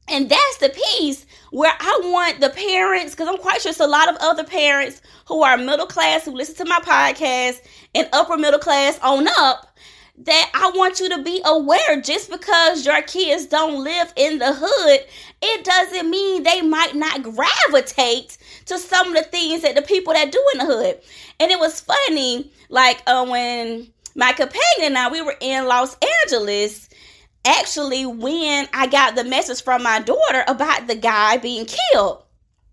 And 0.09 0.29
that's 0.29 0.57
the 0.57 0.69
piece 0.69 1.25
where 1.51 1.73
I 1.79 2.01
want 2.03 2.41
the 2.41 2.49
parents, 2.49 3.13
because 3.15 3.27
I'm 3.27 3.37
quite 3.37 3.61
sure 3.61 3.69
it's 3.69 3.79
a 3.79 3.87
lot 3.87 4.09
of 4.09 4.17
other 4.19 4.43
parents 4.43 5.01
who 5.27 5.43
are 5.43 5.55
middle 5.57 5.85
class 5.85 6.25
who 6.25 6.31
listen 6.31 6.55
to 6.55 6.65
my 6.65 6.79
podcast 6.79 7.61
and 7.95 8.09
upper 8.11 8.37
middle 8.37 8.59
class 8.59 8.99
on 8.99 9.27
up, 9.37 9.69
that 10.17 10.51
I 10.53 10.71
want 10.75 10.99
you 10.99 11.09
to 11.09 11.23
be 11.23 11.41
aware 11.45 12.01
just 12.01 12.29
because 12.29 12.85
your 12.85 13.01
kids 13.01 13.47
don't 13.47 13.83
live 13.83 14.13
in 14.15 14.39
the 14.39 14.53
hood, 14.53 14.99
it 15.41 15.63
doesn't 15.63 16.09
mean 16.09 16.43
they 16.43 16.61
might 16.61 16.95
not 16.95 17.23
gravitate 17.23 18.37
to 18.65 18.77
some 18.77 19.07
of 19.07 19.13
the 19.13 19.29
things 19.29 19.63
that 19.63 19.75
the 19.75 19.81
people 19.81 20.13
that 20.13 20.31
do 20.31 20.45
in 20.53 20.59
the 20.59 20.65
hood. 20.65 20.99
And 21.39 21.51
it 21.51 21.59
was 21.59 21.79
funny, 21.79 22.51
like 22.69 23.01
uh, 23.07 23.25
when 23.25 23.87
my 24.15 24.33
companion 24.33 24.83
and 24.83 24.97
I, 24.97 25.09
we 25.09 25.21
were 25.21 25.35
in 25.39 25.65
Los 25.65 25.97
Angeles 26.25 26.89
actually 27.45 28.05
when 28.05 28.67
I 28.73 28.87
got 28.87 29.15
the 29.15 29.23
message 29.23 29.63
from 29.63 29.83
my 29.83 29.99
daughter 29.99 30.43
about 30.47 30.87
the 30.87 30.95
guy 30.95 31.37
being 31.37 31.65
killed. 31.65 32.23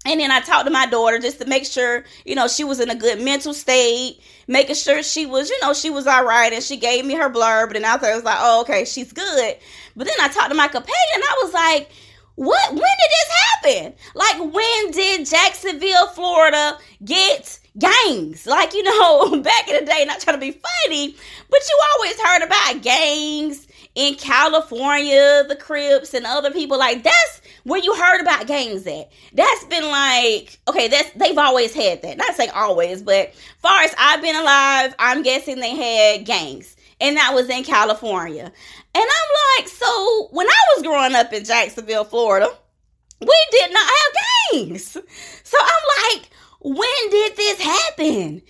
And 0.06 0.18
then 0.18 0.30
I 0.30 0.40
talked 0.40 0.64
to 0.64 0.70
my 0.70 0.86
daughter 0.86 1.18
just 1.18 1.40
to 1.40 1.46
make 1.46 1.66
sure, 1.66 2.04
you 2.24 2.34
know, 2.34 2.48
she 2.48 2.64
was 2.64 2.80
in 2.80 2.88
a 2.88 2.94
good 2.94 3.20
mental 3.20 3.52
state, 3.52 4.18
making 4.48 4.76
sure 4.76 5.02
she 5.02 5.26
was, 5.26 5.50
you 5.50 5.58
know, 5.60 5.74
she 5.74 5.90
was 5.90 6.06
all 6.06 6.24
right. 6.24 6.52
And 6.52 6.62
she 6.62 6.78
gave 6.78 7.04
me 7.04 7.14
her 7.14 7.28
blurb. 7.28 7.74
And 7.76 7.84
I 7.84 7.96
was 7.96 8.24
like, 8.24 8.38
oh, 8.40 8.62
okay, 8.62 8.86
she's 8.86 9.12
good. 9.12 9.56
But 9.94 10.06
then 10.06 10.16
I 10.22 10.28
talked 10.28 10.48
to 10.50 10.56
my 10.56 10.68
companion 10.68 10.96
and 11.14 11.24
I 11.24 11.40
was 11.42 11.52
like, 11.52 11.90
what? 12.36 12.70
When 12.70 12.78
did 12.78 13.10
this 13.10 13.82
happen? 13.84 13.94
Like, 14.14 14.54
when 14.54 14.90
did 14.92 15.26
Jacksonville, 15.26 16.06
Florida 16.08 16.78
get 17.04 17.60
gangs? 17.78 18.46
Like, 18.46 18.72
you 18.72 18.82
know, 18.82 19.38
back 19.42 19.68
in 19.68 19.84
the 19.84 19.90
day, 19.90 20.06
not 20.06 20.20
trying 20.20 20.36
to 20.36 20.40
be 20.40 20.52
funny, 20.52 21.14
but 21.50 21.60
you 21.68 21.80
always 21.92 22.20
heard 22.20 22.42
about 22.42 22.82
gangs 22.82 23.66
in 23.94 24.14
California, 24.14 25.44
the 25.48 25.56
Crips 25.56 26.14
and 26.14 26.26
other 26.26 26.50
people. 26.50 26.78
Like, 26.78 27.02
that's 27.02 27.40
where 27.64 27.80
you 27.80 27.94
heard 27.94 28.20
about 28.20 28.46
gangs 28.46 28.86
at. 28.86 29.10
That's 29.32 29.64
been 29.64 29.88
like, 29.88 30.58
okay, 30.68 30.88
that's 30.88 31.10
they've 31.12 31.36
always 31.36 31.74
had 31.74 32.02
that. 32.02 32.16
Not 32.16 32.34
saying 32.34 32.50
always, 32.54 33.02
but 33.02 33.34
far 33.58 33.80
as 33.82 33.94
I've 33.98 34.22
been 34.22 34.36
alive, 34.36 34.94
I'm 34.98 35.22
guessing 35.22 35.60
they 35.60 35.74
had 35.74 36.24
gangs. 36.24 36.76
And 37.00 37.16
that 37.16 37.34
was 37.34 37.48
in 37.48 37.64
California. 37.64 38.44
And 38.44 39.04
I'm 39.04 39.58
like, 39.58 39.68
so 39.68 40.28
when 40.32 40.46
I 40.46 40.60
was 40.74 40.82
growing 40.82 41.14
up 41.14 41.32
in 41.32 41.44
Jacksonville, 41.44 42.04
Florida, 42.04 42.48
we 43.20 43.46
did 43.50 43.72
not 43.72 43.86
have 43.86 44.12
gangs. 44.52 44.96
So 45.44 45.58
I'm 45.60 46.14
like, 46.14 46.30
when 46.60 47.10
did 47.10 47.36
this 47.36 47.60
happen? 47.60 48.42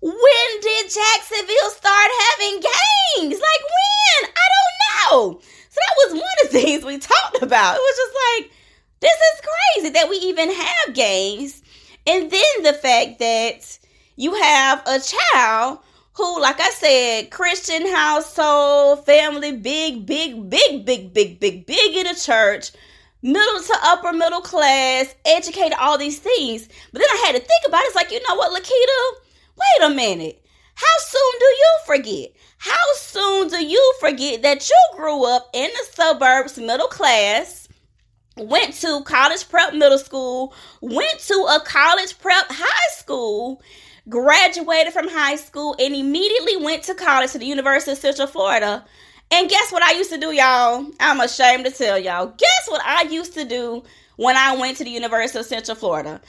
When 0.00 0.60
did 0.60 0.90
Jacksonville 0.90 1.70
start 1.70 2.10
having 2.30 2.60
gangs? 2.60 3.40
Like 3.40 3.64
when? 3.68 4.27
So 5.10 5.40
that 5.74 5.94
was 5.96 6.14
one 6.14 6.44
of 6.44 6.52
the 6.52 6.58
things 6.60 6.84
we 6.84 6.98
talked 6.98 7.42
about. 7.42 7.76
It 7.76 7.80
was 7.80 7.96
just 7.96 8.16
like, 8.42 8.52
this 9.00 9.16
is 9.16 9.40
crazy 9.40 9.90
that 9.90 10.08
we 10.08 10.16
even 10.16 10.52
have 10.52 10.94
games. 10.94 11.62
And 12.06 12.30
then 12.30 12.62
the 12.62 12.72
fact 12.72 13.18
that 13.18 13.78
you 14.16 14.34
have 14.34 14.82
a 14.86 14.98
child 14.98 15.78
who, 16.14 16.40
like 16.40 16.60
I 16.60 16.70
said, 16.70 17.30
Christian 17.30 17.86
household, 17.86 19.06
family, 19.06 19.52
big, 19.52 20.04
big, 20.04 20.50
big, 20.50 20.84
big, 20.84 21.14
big, 21.14 21.38
big, 21.38 21.64
big 21.64 21.96
in 21.96 22.12
the 22.12 22.18
church, 22.18 22.72
middle 23.22 23.62
to 23.62 23.74
upper 23.84 24.12
middle 24.12 24.40
class, 24.40 25.14
educated, 25.24 25.74
all 25.78 25.96
these 25.96 26.18
things. 26.18 26.68
But 26.92 26.98
then 26.98 27.08
I 27.12 27.22
had 27.26 27.32
to 27.36 27.40
think 27.40 27.62
about 27.68 27.82
it. 27.82 27.86
It's 27.86 27.94
like, 27.94 28.10
you 28.10 28.20
know 28.28 28.34
what, 28.34 28.50
Lequita? 28.50 29.20
Wait 29.56 29.92
a 29.92 29.94
minute. 29.94 30.44
How 30.78 30.98
soon 31.00 31.40
do 31.40 31.44
you 31.44 31.78
forget? 31.86 32.30
How 32.58 32.94
soon 32.94 33.48
do 33.48 33.64
you 33.64 33.94
forget 33.98 34.42
that 34.42 34.68
you 34.68 34.76
grew 34.96 35.24
up 35.24 35.50
in 35.52 35.68
the 35.68 35.92
suburbs, 35.92 36.56
middle 36.56 36.86
class, 36.86 37.68
went 38.36 38.74
to 38.74 39.02
college 39.02 39.48
prep 39.48 39.74
middle 39.74 39.98
school, 39.98 40.54
went 40.80 41.18
to 41.18 41.34
a 41.34 41.60
college 41.64 42.16
prep 42.20 42.44
high 42.48 42.96
school, 42.96 43.60
graduated 44.08 44.92
from 44.92 45.08
high 45.08 45.34
school, 45.34 45.74
and 45.80 45.96
immediately 45.96 46.56
went 46.64 46.84
to 46.84 46.94
college 46.94 47.32
to 47.32 47.38
the 47.38 47.46
University 47.46 47.90
of 47.90 47.98
Central 47.98 48.28
Florida? 48.28 48.84
And 49.32 49.50
guess 49.50 49.72
what 49.72 49.82
I 49.82 49.94
used 49.94 50.10
to 50.10 50.18
do, 50.18 50.30
y'all? 50.30 50.86
I'm 51.00 51.18
ashamed 51.18 51.64
to 51.64 51.72
tell 51.72 51.98
y'all. 51.98 52.26
Guess 52.26 52.68
what 52.68 52.82
I 52.84 53.02
used 53.10 53.34
to 53.34 53.44
do 53.44 53.82
when 54.14 54.36
I 54.36 54.54
went 54.56 54.76
to 54.76 54.84
the 54.84 54.90
University 54.90 55.40
of 55.40 55.46
Central 55.46 55.74
Florida? 55.74 56.20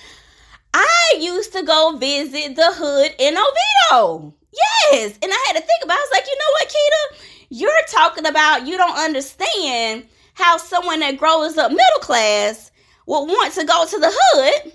I 0.73 1.17
used 1.19 1.53
to 1.53 1.61
go 1.61 1.97
visit 1.97 2.55
the 2.55 2.71
hood 2.73 3.13
in 3.19 3.37
Oviedo. 3.37 4.33
Yes. 4.51 5.17
And 5.21 5.31
I 5.31 5.43
had 5.47 5.53
to 5.53 5.65
think 5.65 5.83
about 5.83 5.95
it. 5.95 5.99
I 5.99 6.07
was 6.09 6.11
like, 6.11 6.27
you 6.27 6.37
know 6.37 6.53
what, 6.53 6.69
Keita? 6.69 7.25
You're 7.49 7.87
talking 7.87 8.25
about 8.25 8.67
you 8.67 8.77
don't 8.77 8.97
understand 8.97 10.05
how 10.33 10.57
someone 10.57 10.99
that 11.01 11.17
grows 11.17 11.57
up 11.57 11.71
middle 11.71 11.99
class 12.01 12.71
would 13.05 13.25
want 13.25 13.53
to 13.53 13.65
go 13.65 13.85
to 13.85 13.99
the 13.99 14.11
hood. 14.13 14.73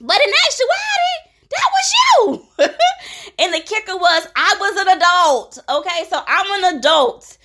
But 0.00 0.16
in 0.16 0.32
actuality, 0.46 1.30
that 1.50 1.68
was 1.72 1.92
you. 1.94 2.46
and 3.44 3.54
the 3.54 3.60
kicker 3.60 3.96
was 3.96 4.28
I 4.36 4.56
was 4.58 4.80
an 4.80 4.96
adult. 4.96 5.58
Okay, 5.68 6.04
so 6.08 6.22
I'm 6.26 6.64
an 6.64 6.78
adult 6.78 7.38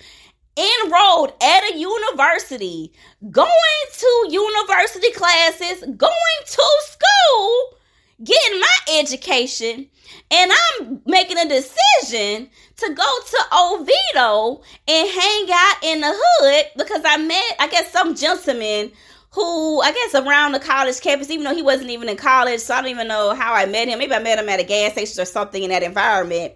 enrolled 0.56 1.32
at 1.42 1.70
a 1.70 1.78
university, 1.78 2.92
going 3.30 3.84
to 3.92 4.26
university 4.30 5.12
classes, 5.12 5.84
going 5.96 6.40
to 6.46 6.64
school 6.84 7.75
getting 8.22 8.60
my 8.60 8.78
education 8.98 9.86
and 10.30 10.52
I'm 10.52 11.02
making 11.06 11.38
a 11.38 11.48
decision 11.48 12.48
to 12.76 12.94
go 12.94 13.18
to 13.30 13.44
Oviedo 13.52 14.62
and 14.88 15.08
hang 15.08 15.46
out 15.52 15.76
in 15.82 16.00
the 16.00 16.12
hood 16.12 16.64
because 16.76 17.02
I 17.04 17.16
met, 17.16 17.56
I 17.58 17.68
guess, 17.68 17.90
some 17.90 18.14
gentleman 18.14 18.92
who, 19.30 19.80
I 19.82 19.92
guess, 19.92 20.14
around 20.14 20.52
the 20.52 20.60
college 20.60 21.00
campus, 21.00 21.30
even 21.30 21.44
though 21.44 21.54
he 21.54 21.62
wasn't 21.62 21.90
even 21.90 22.08
in 22.08 22.16
college. 22.16 22.60
So 22.60 22.74
I 22.74 22.80
don't 22.80 22.90
even 22.90 23.08
know 23.08 23.34
how 23.34 23.52
I 23.52 23.66
met 23.66 23.88
him. 23.88 23.98
Maybe 23.98 24.14
I 24.14 24.18
met 24.18 24.38
him 24.38 24.48
at 24.48 24.60
a 24.60 24.64
gas 24.64 24.92
station 24.92 25.20
or 25.20 25.26
something 25.26 25.62
in 25.62 25.70
that 25.70 25.82
environment. 25.82 26.54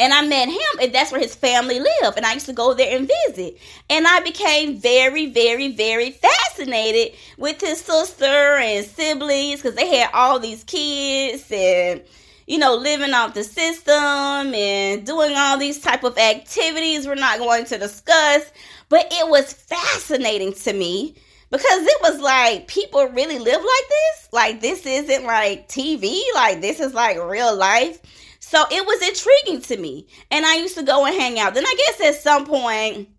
And 0.00 0.12
I 0.12 0.24
met 0.26 0.48
him, 0.48 0.80
and 0.80 0.94
that's 0.94 1.10
where 1.10 1.20
his 1.20 1.34
family 1.34 1.80
lived. 1.80 2.16
And 2.16 2.24
I 2.24 2.34
used 2.34 2.46
to 2.46 2.52
go 2.52 2.72
there 2.72 2.96
and 2.96 3.10
visit. 3.26 3.58
And 3.90 4.06
I 4.06 4.20
became 4.20 4.78
very, 4.78 5.26
very, 5.26 5.72
very 5.72 6.12
fascinated 6.12 7.16
with 7.36 7.60
his 7.60 7.80
sister 7.80 8.24
and 8.24 8.86
siblings 8.86 9.60
because 9.60 9.74
they 9.74 9.96
had 9.96 10.10
all 10.14 10.38
these 10.38 10.62
kids 10.64 11.50
and 11.50 12.02
you 12.46 12.58
know 12.58 12.74
living 12.76 13.12
off 13.12 13.34
the 13.34 13.44
system 13.44 13.94
and 13.94 15.04
doing 15.04 15.34
all 15.36 15.58
these 15.58 15.80
type 15.80 16.02
of 16.02 16.16
activities 16.16 17.06
we're 17.06 17.14
not 17.14 17.38
going 17.38 17.64
to 17.66 17.76
discuss 17.76 18.50
but 18.88 19.06
it 19.10 19.28
was 19.28 19.52
fascinating 19.52 20.54
to 20.54 20.72
me 20.72 21.14
because 21.50 21.82
it 21.82 22.02
was 22.02 22.20
like 22.20 22.66
people 22.66 23.04
really 23.08 23.38
live 23.38 23.60
like 23.60 23.88
this 23.88 24.28
like 24.32 24.60
this 24.62 24.86
isn't 24.86 25.24
like 25.24 25.68
tv 25.68 26.18
like 26.34 26.62
this 26.62 26.80
is 26.80 26.94
like 26.94 27.22
real 27.22 27.54
life 27.54 28.00
so 28.48 28.64
it 28.70 28.86
was 28.86 29.06
intriguing 29.06 29.60
to 29.60 29.76
me. 29.76 30.06
And 30.30 30.46
I 30.46 30.56
used 30.56 30.74
to 30.78 30.82
go 30.82 31.04
and 31.04 31.14
hang 31.14 31.38
out. 31.38 31.52
Then 31.52 31.66
I 31.66 31.74
guess 31.76 32.08
at 32.08 32.22
some 32.22 32.46
point 32.46 33.10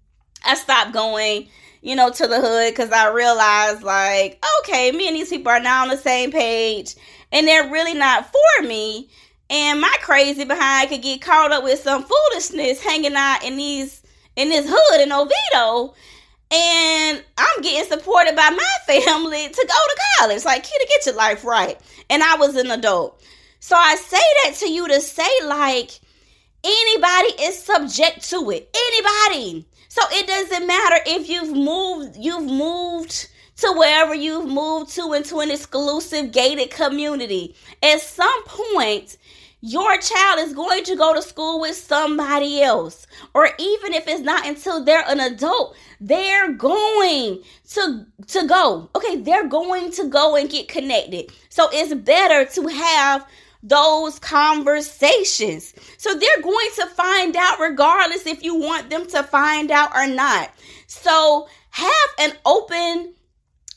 I 0.44 0.56
stopped 0.56 0.92
going, 0.92 1.50
you 1.84 1.96
know, 1.96 2.10
to 2.10 2.26
the 2.26 2.42
hood 2.42 2.72
because 2.72 2.92
I 2.92 3.14
realized, 3.14 3.84
like, 3.84 4.44
okay, 4.62 4.92
me 4.92 5.08
and 5.08 5.16
these 5.16 5.30
people 5.30 5.52
are 5.52 5.60
now 5.60 5.84
on 5.84 5.90
the 5.90 5.98
same 5.98 6.32
page 6.32 6.96
and 7.32 7.48
they're 7.48 7.70
really 7.70 7.94
not 7.94 8.26
for 8.26 8.64
me. 8.64 9.12
And 9.52 9.80
my 9.80 9.96
crazy 10.02 10.46
behind 10.46 10.90
could 10.90 11.04
get 11.04 11.22
caught 11.22 11.52
up 11.52 11.64
with 11.64 11.78
some 11.78 12.06
foolishness 12.06 12.84
hanging 12.84 13.14
out 13.16 13.44
in 13.44 13.56
these 13.56 14.02
in 14.36 14.50
this 14.50 14.66
hood 14.68 15.02
in 15.02 15.12
Oviedo. 15.12 15.94
And 16.50 17.24
I'm 17.38 17.62
getting 17.62 17.88
supported 17.88 18.36
by 18.36 18.50
my 18.50 18.76
family 19.04 19.48
to 19.48 19.68
go 19.68 19.76
to 19.76 20.02
college. 20.18 20.44
Like, 20.44 20.64
kid, 20.64 20.88
get 20.90 21.06
your 21.06 21.16
life 21.16 21.46
right. 21.46 21.80
And 22.10 22.24
I 22.24 22.36
was 22.38 22.56
an 22.56 22.72
adult. 22.72 23.24
So 23.60 23.76
I 23.76 23.96
say 23.96 24.18
that 24.44 24.56
to 24.60 24.70
you 24.70 24.88
to 24.88 25.02
say, 25.02 25.30
like, 25.46 26.00
anybody 26.64 27.44
is 27.44 27.62
subject 27.62 28.30
to 28.30 28.50
it. 28.52 28.76
Anybody. 28.76 29.66
So 29.90 30.02
it 30.12 30.28
doesn't 30.28 30.68
matter 30.68 30.98
if 31.06 31.30
you've 31.30 31.56
moved, 31.56 32.16
you've 32.18 32.50
moved 32.50 33.28
to 33.58 33.74
wherever 33.76 34.16
you've 34.16 34.48
moved 34.48 34.92
to 34.96 35.14
into 35.14 35.40
an 35.40 35.52
exclusive 35.52 36.32
gated 36.32 36.72
community. 36.72 37.56
At 37.84 38.00
some 38.02 38.44
point, 38.46 39.18
your 39.62 39.98
child 39.98 40.40
is 40.40 40.54
going 40.54 40.86
to 40.86 40.96
go 40.96 41.14
to 41.14 41.22
school 41.22 41.60
with 41.60 41.76
somebody 41.76 42.62
else. 42.62 43.06
Or 43.34 43.50
even 43.60 43.94
if 43.94 44.08
it's 44.08 44.22
not 44.22 44.48
until 44.48 44.86
they're 44.86 45.04
an 45.06 45.20
adult, 45.20 45.76
they're 46.00 46.54
going 46.54 47.44
to 47.72 48.06
to 48.28 48.48
go. 48.48 48.90
Okay, 48.96 49.18
they're 49.18 49.50
going 49.50 49.92
to 49.92 50.08
go 50.08 50.38
and 50.38 50.50
get 50.50 50.70
connected. 50.70 51.32
So 51.50 51.68
it's 51.74 51.94
better 51.94 52.50
to 52.54 52.68
have 52.70 53.28
those 53.62 54.20
conversations. 54.20 55.74
So 55.98 56.14
they're 56.14 56.42
going 56.42 56.70
to 56.76 56.86
find 56.88 57.36
out 57.36 57.60
regardless 57.60 58.26
if 58.26 58.44
you 58.44 58.56
want 58.56 58.90
them 58.90 59.06
to 59.08 59.24
find 59.24 59.72
out 59.72 59.96
or 59.96 60.08
not. 60.08 60.52
So 60.88 61.48
have 61.72 62.10
an 62.20 62.34
open 62.46 63.14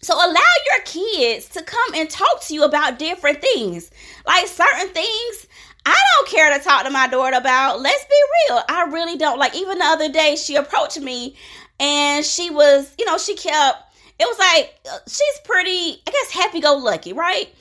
so 0.02 0.14
allow 0.16 0.34
your 0.72 0.82
kids 0.84 1.48
to 1.50 1.62
come 1.62 1.94
and 1.94 2.10
talk 2.10 2.42
to 2.42 2.54
you 2.54 2.64
about 2.64 2.98
different 2.98 3.40
things. 3.40 3.88
Like 4.26 4.48
certain 4.48 4.88
things 4.88 5.46
I 5.86 5.96
don't 6.16 6.28
care 6.28 6.56
to 6.56 6.62
talk 6.62 6.84
to 6.84 6.90
my 6.90 7.06
daughter 7.06 7.36
about. 7.36 7.80
Let's 7.80 8.04
be 8.04 8.22
real. 8.48 8.62
I 8.68 8.84
really 8.90 9.16
don't. 9.16 9.38
Like 9.38 9.54
even 9.54 9.78
the 9.78 9.84
other 9.84 10.08
day 10.08 10.34
she 10.36 10.56
approached 10.56 11.00
me 11.00 11.36
and 11.78 12.24
she 12.24 12.50
was, 12.50 12.92
you 12.98 13.04
know, 13.04 13.16
she 13.16 13.36
kept 13.36 13.92
it 14.18 14.24
was 14.24 14.38
like 14.38 14.78
uh, 14.92 14.98
she's 15.06 15.40
pretty, 15.44 16.02
I 16.06 16.10
guess 16.10 16.30
happy 16.30 16.60
go 16.60 16.76
lucky, 16.76 17.12
right? 17.12 17.52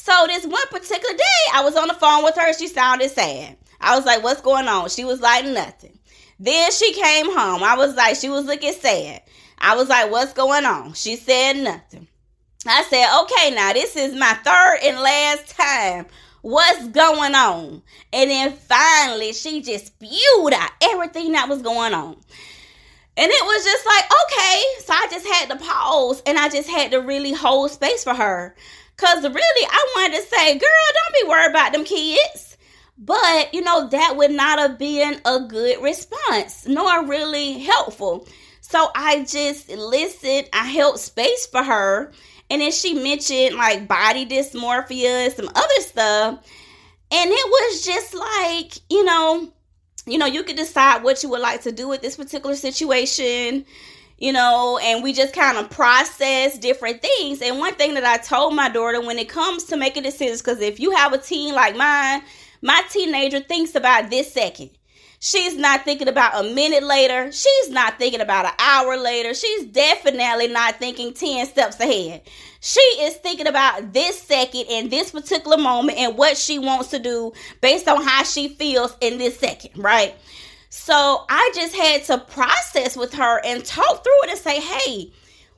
So 0.00 0.12
this 0.28 0.46
one 0.46 0.66
particular 0.68 1.16
day, 1.16 1.52
I 1.52 1.64
was 1.64 1.74
on 1.74 1.88
the 1.88 1.94
phone 1.94 2.22
with 2.22 2.36
her. 2.36 2.52
She 2.56 2.68
sounded 2.68 3.10
sad. 3.10 3.56
I 3.80 3.96
was 3.96 4.06
like, 4.06 4.22
"What's 4.22 4.40
going 4.40 4.68
on?" 4.68 4.88
She 4.90 5.04
was 5.04 5.20
like, 5.20 5.44
"Nothing." 5.44 5.98
Then 6.38 6.70
she 6.70 6.92
came 6.92 7.26
home. 7.26 7.64
I 7.64 7.76
was 7.76 7.96
like, 7.96 8.14
she 8.14 8.28
was 8.28 8.44
looking 8.44 8.72
sad. 8.74 9.22
I 9.58 9.74
was 9.74 9.88
like, 9.88 10.08
"What's 10.12 10.32
going 10.32 10.64
on?" 10.64 10.94
She 10.94 11.16
said 11.16 11.56
nothing. 11.56 12.06
I 12.64 12.84
said, 12.84 13.22
"Okay, 13.22 13.50
now 13.50 13.72
this 13.72 13.96
is 13.96 14.14
my 14.14 14.34
third 14.44 14.78
and 14.84 15.00
last 15.00 15.56
time. 15.56 16.06
What's 16.42 16.86
going 16.88 17.34
on?" 17.34 17.82
And 18.12 18.30
then 18.30 18.52
finally, 18.52 19.32
she 19.32 19.60
just 19.60 19.88
spewed 19.88 20.52
out 20.52 20.70
everything 20.80 21.32
that 21.32 21.48
was 21.48 21.60
going 21.60 21.92
on. 21.92 22.18
And 23.18 23.32
it 23.32 23.44
was 23.44 23.64
just 23.64 23.84
like, 23.84 24.04
okay. 24.04 24.62
So 24.84 24.92
I 24.92 25.08
just 25.10 25.26
had 25.26 25.50
to 25.50 25.56
pause 25.56 26.22
and 26.24 26.38
I 26.38 26.48
just 26.48 26.68
had 26.68 26.92
to 26.92 26.98
really 26.98 27.32
hold 27.32 27.72
space 27.72 28.04
for 28.04 28.14
her. 28.14 28.54
Cause 28.96 29.24
really 29.24 29.68
I 29.68 29.92
wanted 29.96 30.16
to 30.18 30.22
say, 30.22 30.56
girl, 30.56 30.68
don't 30.94 31.22
be 31.22 31.28
worried 31.28 31.50
about 31.50 31.72
them 31.72 31.84
kids. 31.84 32.56
But 32.96 33.52
you 33.52 33.60
know, 33.62 33.88
that 33.88 34.14
would 34.16 34.30
not 34.30 34.60
have 34.60 34.78
been 34.78 35.20
a 35.24 35.40
good 35.40 35.82
response, 35.82 36.66
nor 36.68 37.06
really 37.06 37.58
helpful. 37.58 38.28
So 38.60 38.88
I 38.94 39.24
just 39.24 39.68
listened, 39.68 40.48
I 40.52 40.68
held 40.68 41.00
space 41.00 41.46
for 41.46 41.64
her. 41.64 42.12
And 42.50 42.62
then 42.62 42.70
she 42.70 42.94
mentioned 42.94 43.56
like 43.56 43.88
body 43.88 44.26
dysmorphia 44.26 45.26
and 45.26 45.32
some 45.32 45.48
other 45.48 45.80
stuff. 45.80 46.38
And 47.10 47.30
it 47.30 47.46
was 47.50 47.84
just 47.84 48.14
like, 48.14 48.78
you 48.90 49.04
know, 49.04 49.52
you 50.10 50.18
know, 50.18 50.26
you 50.26 50.42
could 50.42 50.56
decide 50.56 51.02
what 51.02 51.22
you 51.22 51.28
would 51.30 51.40
like 51.40 51.62
to 51.62 51.72
do 51.72 51.88
with 51.88 52.02
this 52.02 52.16
particular 52.16 52.56
situation, 52.56 53.64
you 54.18 54.32
know, 54.32 54.78
and 54.82 55.02
we 55.02 55.12
just 55.12 55.32
kind 55.34 55.58
of 55.58 55.70
process 55.70 56.58
different 56.58 57.02
things. 57.02 57.40
And 57.42 57.58
one 57.58 57.74
thing 57.74 57.94
that 57.94 58.04
I 58.04 58.16
told 58.18 58.54
my 58.54 58.68
daughter 58.68 59.00
when 59.00 59.18
it 59.18 59.28
comes 59.28 59.64
to 59.64 59.76
making 59.76 60.02
decisions, 60.02 60.42
because 60.42 60.60
if 60.60 60.80
you 60.80 60.90
have 60.92 61.12
a 61.12 61.18
teen 61.18 61.54
like 61.54 61.76
mine, 61.76 62.22
my 62.62 62.82
teenager 62.90 63.40
thinks 63.40 63.74
about 63.74 64.10
this 64.10 64.32
second. 64.32 64.70
She's 65.20 65.56
not 65.56 65.84
thinking 65.84 66.06
about 66.06 66.44
a 66.44 66.54
minute 66.54 66.84
later. 66.84 67.32
She's 67.32 67.70
not 67.70 67.98
thinking 67.98 68.20
about 68.20 68.46
an 68.46 68.52
hour 68.58 68.96
later. 68.96 69.34
She's 69.34 69.66
definitely 69.66 70.46
not 70.48 70.76
thinking 70.76 71.12
10 71.12 71.46
steps 71.46 71.80
ahead. 71.80 72.22
She 72.60 72.80
is 72.80 73.16
thinking 73.16 73.48
about 73.48 73.92
this 73.92 74.20
second 74.20 74.66
and 74.70 74.90
this 74.90 75.10
particular 75.10 75.56
moment 75.56 75.98
and 75.98 76.16
what 76.16 76.36
she 76.36 76.58
wants 76.58 76.90
to 76.90 77.00
do 77.00 77.32
based 77.60 77.88
on 77.88 78.02
how 78.02 78.22
she 78.22 78.48
feels 78.48 78.96
in 79.00 79.18
this 79.18 79.38
second, 79.38 79.82
right? 79.82 80.14
So 80.70 81.24
I 81.28 81.50
just 81.54 81.74
had 81.74 82.04
to 82.04 82.18
process 82.18 82.96
with 82.96 83.14
her 83.14 83.44
and 83.44 83.64
talk 83.64 84.04
through 84.04 84.22
it 84.24 84.30
and 84.30 84.38
say, 84.38 84.60
hey, 84.60 85.12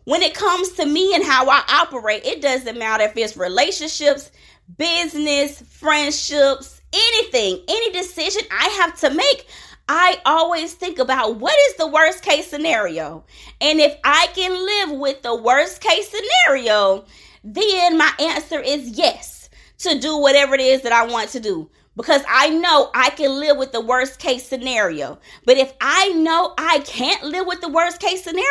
when 0.05 0.23
it 0.23 0.35
comes 0.35 0.73
to 0.73 0.87
me 0.87 1.15
and 1.15 1.25
how 1.25 1.49
I 1.49 1.63
operate, 1.69 2.25
it 2.25 2.41
doesn't 2.41 2.79
matter 2.79 3.05
if 3.05 3.17
it's 3.17 3.37
relationships, 3.37 4.31
business, 4.79 5.61
friendships, 5.63 6.80
anything, 6.93 7.63
any 7.69 7.93
decision 7.93 8.43
I 8.51 8.69
have 8.81 8.99
to 9.01 9.11
make, 9.11 9.47
I 9.89 10.21
always 10.25 10.75
think 10.75 10.99
about 10.99 11.37
what 11.37 11.57
is 11.69 11.77
the 11.77 11.89
worst 11.89 12.23
case 12.23 12.47
scenario. 12.47 13.25
And 13.61 13.81
if 13.81 13.97
I 14.05 14.29
can 14.35 14.53
live 14.53 14.99
with 15.01 15.23
the 15.23 15.35
worst 15.35 15.81
case 15.81 16.09
scenario, 16.11 17.05
then 17.43 17.99
my 17.99 18.13
answer 18.21 18.61
is 18.61 18.91
yes 18.91 19.51
to 19.79 19.99
do 19.99 20.19
whatever 20.19 20.55
it 20.55 20.61
is 20.61 20.83
that 20.83 20.93
I 20.93 21.07
want 21.07 21.31
to 21.31 21.41
do 21.41 21.71
because 21.97 22.23
I 22.29 22.51
know 22.51 22.91
I 22.95 23.11
can 23.11 23.39
live 23.39 23.57
with 23.57 23.73
the 23.73 23.81
worst 23.81 24.19
case 24.19 24.47
scenario. 24.47 25.19
But 25.45 25.57
if 25.57 25.73
I 25.81 26.11
know 26.13 26.55
I 26.57 26.81
can't 26.81 27.25
live 27.25 27.47
with 27.47 27.61
the 27.61 27.69
worst 27.69 28.01
case 28.01 28.25
scenario, 28.25 28.45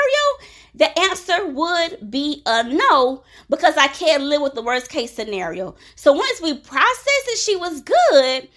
the 0.76 0.98
answer 1.00 1.48
would 1.48 2.12
be 2.12 2.44
a 2.46 2.64
no 2.64 3.24
because 3.50 3.76
I 3.78 3.88
can't 3.88 4.24
live 4.24 4.42
with 4.42 4.54
the 4.54 4.62
worst 4.62 4.90
case 4.90 5.14
scenario. 5.14 5.76
So 5.96 6.14
once 6.14 6.42
we 6.42 6.58
processed 6.58 7.28
it, 7.28 7.38
she 7.38 7.56
was 7.56 7.82
good. 7.82 8.50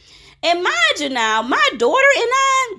And 0.43 0.62
mind 0.62 0.99
you 0.99 1.09
now, 1.09 1.43
my 1.43 1.69
daughter 1.77 2.09
and 2.17 2.31
I, 2.33 2.75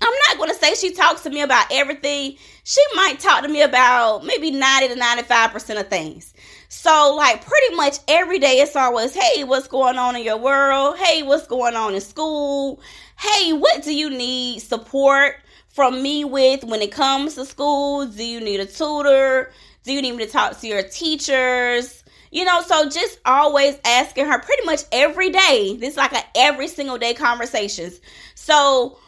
I'm 0.00 0.12
not 0.28 0.38
going 0.38 0.50
to 0.50 0.56
say 0.56 0.74
she 0.74 0.94
talks 0.94 1.22
to 1.22 1.30
me 1.30 1.42
about 1.42 1.66
everything. 1.70 2.36
She 2.64 2.80
might 2.94 3.20
talk 3.20 3.42
to 3.42 3.48
me 3.48 3.62
about 3.62 4.24
maybe 4.24 4.50
90 4.50 4.94
to 4.94 5.00
95% 5.00 5.80
of 5.80 5.88
things. 5.88 6.32
So, 6.68 7.14
like, 7.16 7.44
pretty 7.44 7.74
much 7.74 7.98
every 8.08 8.38
day, 8.38 8.60
it's 8.60 8.76
always, 8.76 9.14
hey, 9.14 9.44
what's 9.44 9.68
going 9.68 9.98
on 9.98 10.16
in 10.16 10.22
your 10.22 10.38
world? 10.38 10.96
Hey, 10.98 11.22
what's 11.22 11.46
going 11.46 11.74
on 11.74 11.94
in 11.94 12.00
school? 12.00 12.80
Hey, 13.18 13.52
what 13.52 13.82
do 13.82 13.94
you 13.94 14.08
need 14.08 14.60
support 14.60 15.36
from 15.68 16.02
me 16.02 16.24
with 16.24 16.64
when 16.64 16.80
it 16.80 16.92
comes 16.92 17.34
to 17.34 17.44
school? 17.44 18.06
Do 18.06 18.24
you 18.24 18.40
need 18.40 18.60
a 18.60 18.66
tutor? 18.66 19.52
Do 19.82 19.92
you 19.92 20.00
need 20.00 20.12
me 20.12 20.24
to 20.24 20.30
talk 20.30 20.58
to 20.60 20.66
your 20.66 20.82
teachers? 20.82 22.04
You 22.30 22.44
know, 22.44 22.62
so 22.62 22.88
just 22.88 23.18
always 23.24 23.76
asking 23.84 24.26
her 24.26 24.38
pretty 24.38 24.64
much 24.64 24.80
every 24.92 25.30
day. 25.30 25.76
This 25.76 25.92
is 25.92 25.96
like 25.96 26.12
a 26.12 26.22
every 26.36 26.68
single 26.68 26.96
day 26.96 27.12
conversations. 27.14 28.00
So, 28.34 28.98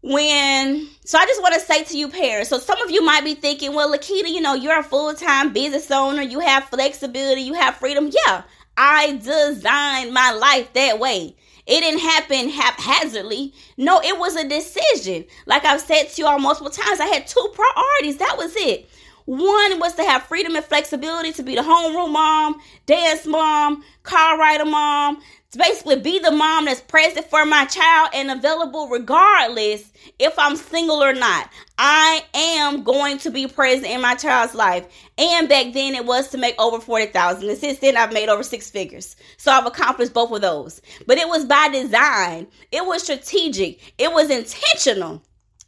when 0.00 0.88
so 1.04 1.18
I 1.18 1.26
just 1.26 1.42
want 1.42 1.54
to 1.54 1.60
say 1.60 1.84
to 1.84 1.98
you 1.98 2.08
parents, 2.08 2.50
so 2.50 2.58
some 2.58 2.80
of 2.82 2.90
you 2.90 3.04
might 3.04 3.24
be 3.24 3.34
thinking, 3.34 3.74
well, 3.74 3.92
Lequita, 3.92 4.28
you 4.28 4.40
know, 4.40 4.54
you're 4.54 4.78
a 4.78 4.82
full-time 4.82 5.52
business 5.52 5.90
owner, 5.90 6.22
you 6.22 6.40
have 6.40 6.64
flexibility, 6.64 7.42
you 7.42 7.54
have 7.54 7.76
freedom. 7.76 8.10
Yeah, 8.12 8.42
I 8.76 9.16
designed 9.16 10.12
my 10.12 10.32
life 10.32 10.72
that 10.74 10.98
way. 10.98 11.34
It 11.66 11.80
didn't 11.80 12.00
happen 12.00 12.48
haphazardly. 12.48 13.52
No, 13.76 14.00
it 14.00 14.18
was 14.18 14.36
a 14.36 14.48
decision. 14.48 15.26
Like 15.46 15.64
I've 15.66 15.80
said 15.80 16.04
to 16.04 16.22
you 16.22 16.26
all 16.26 16.38
multiple 16.38 16.70
times, 16.70 17.00
I 17.00 17.06
had 17.06 17.26
two 17.26 17.54
priorities. 17.54 18.16
That 18.18 18.36
was 18.38 18.54
it. 18.56 18.88
One 19.26 19.78
was 19.78 19.94
to 19.96 20.04
have 20.04 20.22
freedom 20.22 20.56
and 20.56 20.64
flexibility 20.64 21.32
to 21.32 21.42
be 21.42 21.54
the 21.54 21.60
homeroom 21.60 22.12
mom, 22.12 22.62
dance 22.86 23.26
mom, 23.26 23.84
car 24.02 24.38
rider 24.38 24.64
mom, 24.64 25.20
to 25.52 25.58
basically 25.58 25.98
be 25.98 26.18
the 26.18 26.30
mom 26.30 26.66
that's 26.66 26.82
present 26.82 27.24
for 27.30 27.46
my 27.46 27.64
child 27.64 28.10
and 28.14 28.30
available 28.30 28.88
regardless 28.88 29.90
if 30.18 30.38
I'm 30.38 30.56
single 30.56 31.02
or 31.02 31.14
not. 31.14 31.48
I 31.78 32.22
am 32.34 32.82
going 32.82 33.16
to 33.18 33.30
be 33.30 33.46
present 33.46 33.86
in 33.86 34.02
my 34.02 34.14
child's 34.14 34.54
life. 34.54 34.86
And 35.16 35.48
back 35.48 35.72
then 35.72 35.94
it 35.94 36.04
was 36.04 36.28
to 36.30 36.38
make 36.38 36.54
over 36.60 36.78
40,000. 36.80 37.48
And 37.48 37.58
since 37.58 37.78
then 37.78 37.96
I've 37.96 38.12
made 38.12 38.28
over 38.28 38.42
six 38.42 38.68
figures. 38.68 39.16
So 39.38 39.50
I've 39.50 39.64
accomplished 39.64 40.12
both 40.12 40.32
of 40.32 40.42
those. 40.42 40.82
But 41.06 41.16
it 41.16 41.28
was 41.28 41.46
by 41.46 41.70
design. 41.72 42.46
It 42.70 42.84
was 42.84 43.04
strategic. 43.04 43.94
It 43.96 44.12
was 44.12 44.28
intentional. 44.28 45.22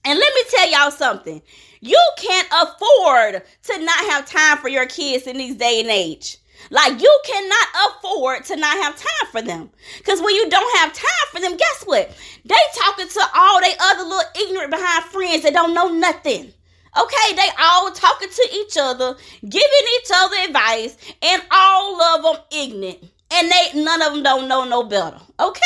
And 0.04 0.18
let 0.18 0.34
me 0.34 0.42
tell 0.50 0.70
y'all 0.70 0.90
something. 0.90 1.40
You 1.80 2.00
can't 2.18 2.48
afford 2.48 3.42
to 3.62 3.78
not 3.78 4.10
have 4.10 4.26
time 4.26 4.58
for 4.58 4.68
your 4.68 4.86
kids 4.86 5.26
in 5.26 5.38
these 5.38 5.56
day 5.56 5.80
and 5.80 5.88
age. 5.88 6.36
Like 6.70 7.00
you 7.00 7.20
cannot 7.24 7.68
afford 7.88 8.44
to 8.46 8.56
not 8.56 8.76
have 8.76 8.96
time 8.96 9.30
for 9.30 9.42
them. 9.42 9.70
Cause 10.04 10.20
when 10.20 10.34
you 10.34 10.48
don't 10.50 10.78
have 10.78 10.92
time 10.92 11.26
for 11.32 11.40
them, 11.40 11.56
guess 11.56 11.82
what? 11.84 12.16
They 12.44 12.54
talking 12.76 13.08
to 13.08 13.22
all 13.34 13.60
they 13.60 13.74
other 13.80 14.04
little 14.04 14.30
ignorant 14.40 14.70
behind 14.70 15.04
friends 15.06 15.42
that 15.42 15.52
don't 15.52 15.74
know 15.74 15.88
nothing. 15.88 16.52
Okay, 16.98 17.36
they 17.36 17.48
all 17.60 17.90
talking 17.92 18.28
to 18.28 18.48
each 18.52 18.76
other, 18.76 19.16
giving 19.42 19.86
each 20.00 20.10
other 20.12 20.36
advice, 20.48 20.96
and 21.22 21.42
all 21.50 22.02
of 22.02 22.22
them 22.22 22.42
ignorant. 22.50 22.98
And 23.32 23.50
they 23.50 23.80
none 23.80 24.02
of 24.02 24.12
them 24.14 24.22
don't 24.24 24.48
know 24.48 24.64
no 24.64 24.82
better. 24.82 25.20
Okay? 25.38 25.62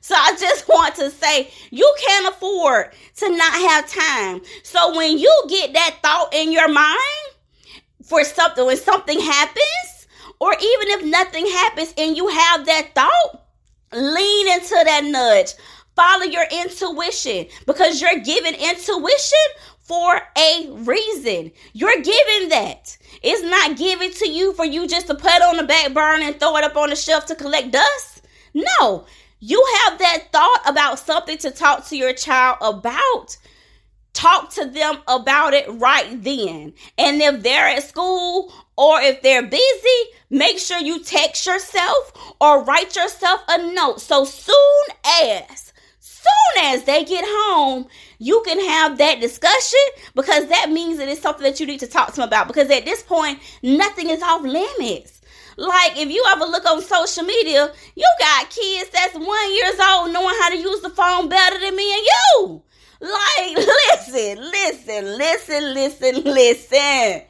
So 0.00 0.14
I 0.14 0.36
just 0.38 0.68
want 0.68 0.94
to 0.96 1.10
say 1.10 1.50
you 1.70 1.94
can't 2.06 2.34
afford 2.34 2.92
to 3.16 3.28
not 3.30 3.52
have 3.52 3.90
time. 3.90 4.42
So 4.62 4.96
when 4.96 5.18
you 5.18 5.44
get 5.48 5.72
that 5.74 5.98
thought 6.02 6.34
in 6.34 6.52
your 6.52 6.68
mind 6.68 6.98
for 8.04 8.24
something, 8.24 8.66
when 8.66 8.76
something 8.76 9.20
happens, 9.20 9.93
or 10.44 10.52
even 10.52 10.88
if 10.88 11.04
nothing 11.06 11.46
happens 11.46 11.94
and 11.96 12.18
you 12.18 12.28
have 12.28 12.66
that 12.66 12.90
thought, 12.94 13.46
lean 13.94 14.52
into 14.52 14.78
that 14.84 15.02
nudge. 15.02 15.54
Follow 15.96 16.24
your 16.24 16.44
intuition 16.52 17.46
because 17.64 18.02
you're 18.02 18.20
given 18.20 18.52
intuition 18.52 19.46
for 19.78 20.20
a 20.36 20.68
reason. 20.70 21.50
You're 21.72 22.02
given 22.02 22.50
that. 22.50 22.94
It's 23.22 23.42
not 23.42 23.78
given 23.78 24.12
to 24.12 24.28
you 24.28 24.52
for 24.52 24.66
you 24.66 24.86
just 24.86 25.06
to 25.06 25.14
put 25.14 25.40
on 25.40 25.56
the 25.56 25.62
back 25.62 25.94
burner 25.94 26.24
and 26.24 26.38
throw 26.38 26.58
it 26.58 26.64
up 26.64 26.76
on 26.76 26.90
the 26.90 26.96
shelf 26.96 27.24
to 27.26 27.34
collect 27.34 27.70
dust. 27.70 28.26
No, 28.52 29.06
you 29.40 29.64
have 29.84 29.98
that 29.98 30.24
thought 30.30 30.60
about 30.66 30.98
something 30.98 31.38
to 31.38 31.52
talk 31.52 31.86
to 31.86 31.96
your 31.96 32.12
child 32.12 32.58
about 32.60 33.38
talk 34.14 34.50
to 34.54 34.64
them 34.64 34.98
about 35.06 35.52
it 35.52 35.66
right 35.68 36.22
then. 36.22 36.72
And 36.96 37.20
if 37.20 37.42
they're 37.42 37.68
at 37.68 37.82
school 37.82 38.52
or 38.76 39.00
if 39.00 39.22
they're 39.22 39.46
busy, 39.46 40.00
make 40.30 40.58
sure 40.58 40.78
you 40.78 41.02
text 41.02 41.46
yourself 41.46 42.34
or 42.40 42.64
write 42.64 42.96
yourself 42.96 43.40
a 43.48 43.72
note. 43.72 44.00
So 44.00 44.24
soon 44.24 44.84
as, 45.04 45.72
soon 46.00 46.64
as 46.64 46.84
they 46.84 47.04
get 47.04 47.24
home, 47.26 47.86
you 48.18 48.42
can 48.44 48.58
have 48.58 48.98
that 48.98 49.20
discussion 49.20 49.80
because 50.14 50.48
that 50.48 50.70
means 50.70 50.98
that 50.98 51.08
it's 51.08 51.22
something 51.22 51.44
that 51.44 51.60
you 51.60 51.66
need 51.66 51.80
to 51.80 51.86
talk 51.86 52.08
to 52.10 52.16
them 52.16 52.28
about. 52.28 52.48
Because 52.48 52.70
at 52.70 52.84
this 52.84 53.02
point, 53.02 53.40
nothing 53.62 54.10
is 54.10 54.22
off 54.22 54.42
limits. 54.42 55.20
Like 55.56 55.96
if 55.96 56.10
you 56.10 56.24
ever 56.30 56.44
look 56.44 56.66
on 56.66 56.82
social 56.82 57.24
media, 57.24 57.72
you 57.94 58.06
got 58.18 58.50
kids 58.50 58.90
that's 58.90 59.14
one 59.14 59.54
years 59.54 59.78
old 59.80 60.12
knowing 60.12 60.34
how 60.40 60.50
to 60.50 60.56
use 60.56 60.80
the 60.80 60.90
phone 60.90 61.28
better 61.28 61.58
than 61.60 61.76
me 61.76 61.94
and 61.94 62.02
you. 62.02 62.62
Like, 63.00 63.56
listen, 63.56 64.38
listen, 64.50 65.18
listen, 65.18 65.74
listen, 65.74 66.24
listen. 66.24 67.22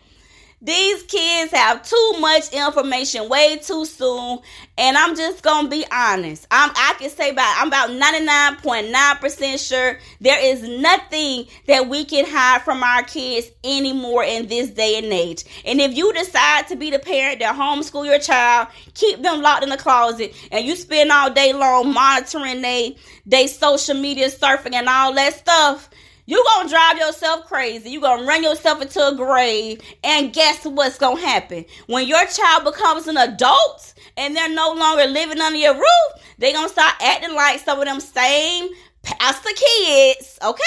These 0.65 1.03
kids 1.03 1.53
have 1.53 1.83
too 1.83 2.15
much 2.21 2.51
information 2.51 3.29
way 3.29 3.59
too 3.59 3.85
soon, 3.85 4.39
and 4.79 4.97
I'm 4.97 5.15
just 5.15 5.43
gonna 5.43 5.69
be 5.69 5.85
honest. 5.93 6.47
I'm 6.51 6.71
I 6.75 6.95
can 6.99 7.11
say 7.11 7.31
about 7.31 7.55
I'm 7.59 7.69
about 7.69 7.91
99.9% 7.91 9.69
sure 9.69 9.99
there 10.23 10.43
is 10.43 10.63
nothing 10.63 11.49
that 11.67 11.87
we 11.87 12.07
can 12.07 12.25
hide 12.27 12.63
from 12.63 12.83
our 12.83 13.03
kids 13.03 13.51
anymore 13.63 14.25
in 14.25 14.47
this 14.47 14.71
day 14.71 14.97
and 14.97 15.13
age. 15.13 15.45
And 15.67 15.83
if 15.83 15.95
you 15.95 16.11
decide 16.15 16.67
to 16.69 16.77
be 16.77 16.91
the 16.91 16.99
parent 16.99 17.41
that 17.41 17.55
homeschool 17.55 18.07
your 18.07 18.19
child, 18.19 18.69
keep 18.95 19.21
them 19.21 19.43
locked 19.43 19.65
in 19.65 19.69
the 19.69 19.77
closet, 19.77 20.35
and 20.51 20.65
you 20.65 20.77
spend 20.77 21.13
all 21.13 21.31
day 21.31 21.53
long 21.53 21.93
monitoring 21.93 22.63
they 22.63 22.97
they 23.27 23.49
social 23.49 23.97
media 23.97 24.31
surfing 24.31 24.73
and 24.73 24.89
all 24.89 25.13
that 25.13 25.35
stuff, 25.35 25.91
you 26.27 26.45
gonna 26.55 26.69
drive 26.69 26.99
yourself 26.99 27.47
crazy. 27.47 27.91
you 27.91 28.01
gonna 28.01 28.27
run 28.27 28.43
yourself 28.43 28.81
into 28.81 29.07
a 29.07 29.15
grave. 29.15 29.81
And 30.03 30.33
guess 30.33 30.65
what's 30.65 30.99
gonna 30.99 31.21
happen? 31.21 31.65
When 31.87 32.07
your 32.07 32.25
child 32.27 32.65
becomes 32.65 33.07
an 33.07 33.17
adult 33.17 33.95
and 34.17 34.35
they're 34.35 34.49
no 34.49 34.73
longer 34.73 35.07
living 35.07 35.41
under 35.41 35.59
your 35.59 35.75
roof, 35.75 36.23
they 36.39 36.53
gonna 36.53 36.69
start 36.69 36.95
acting 37.01 37.35
like 37.35 37.61
some 37.61 37.79
of 37.79 37.85
them 37.85 38.01
same 38.01 38.69
pastor 39.03 39.51
kids, 39.55 40.39
okay? 40.43 40.63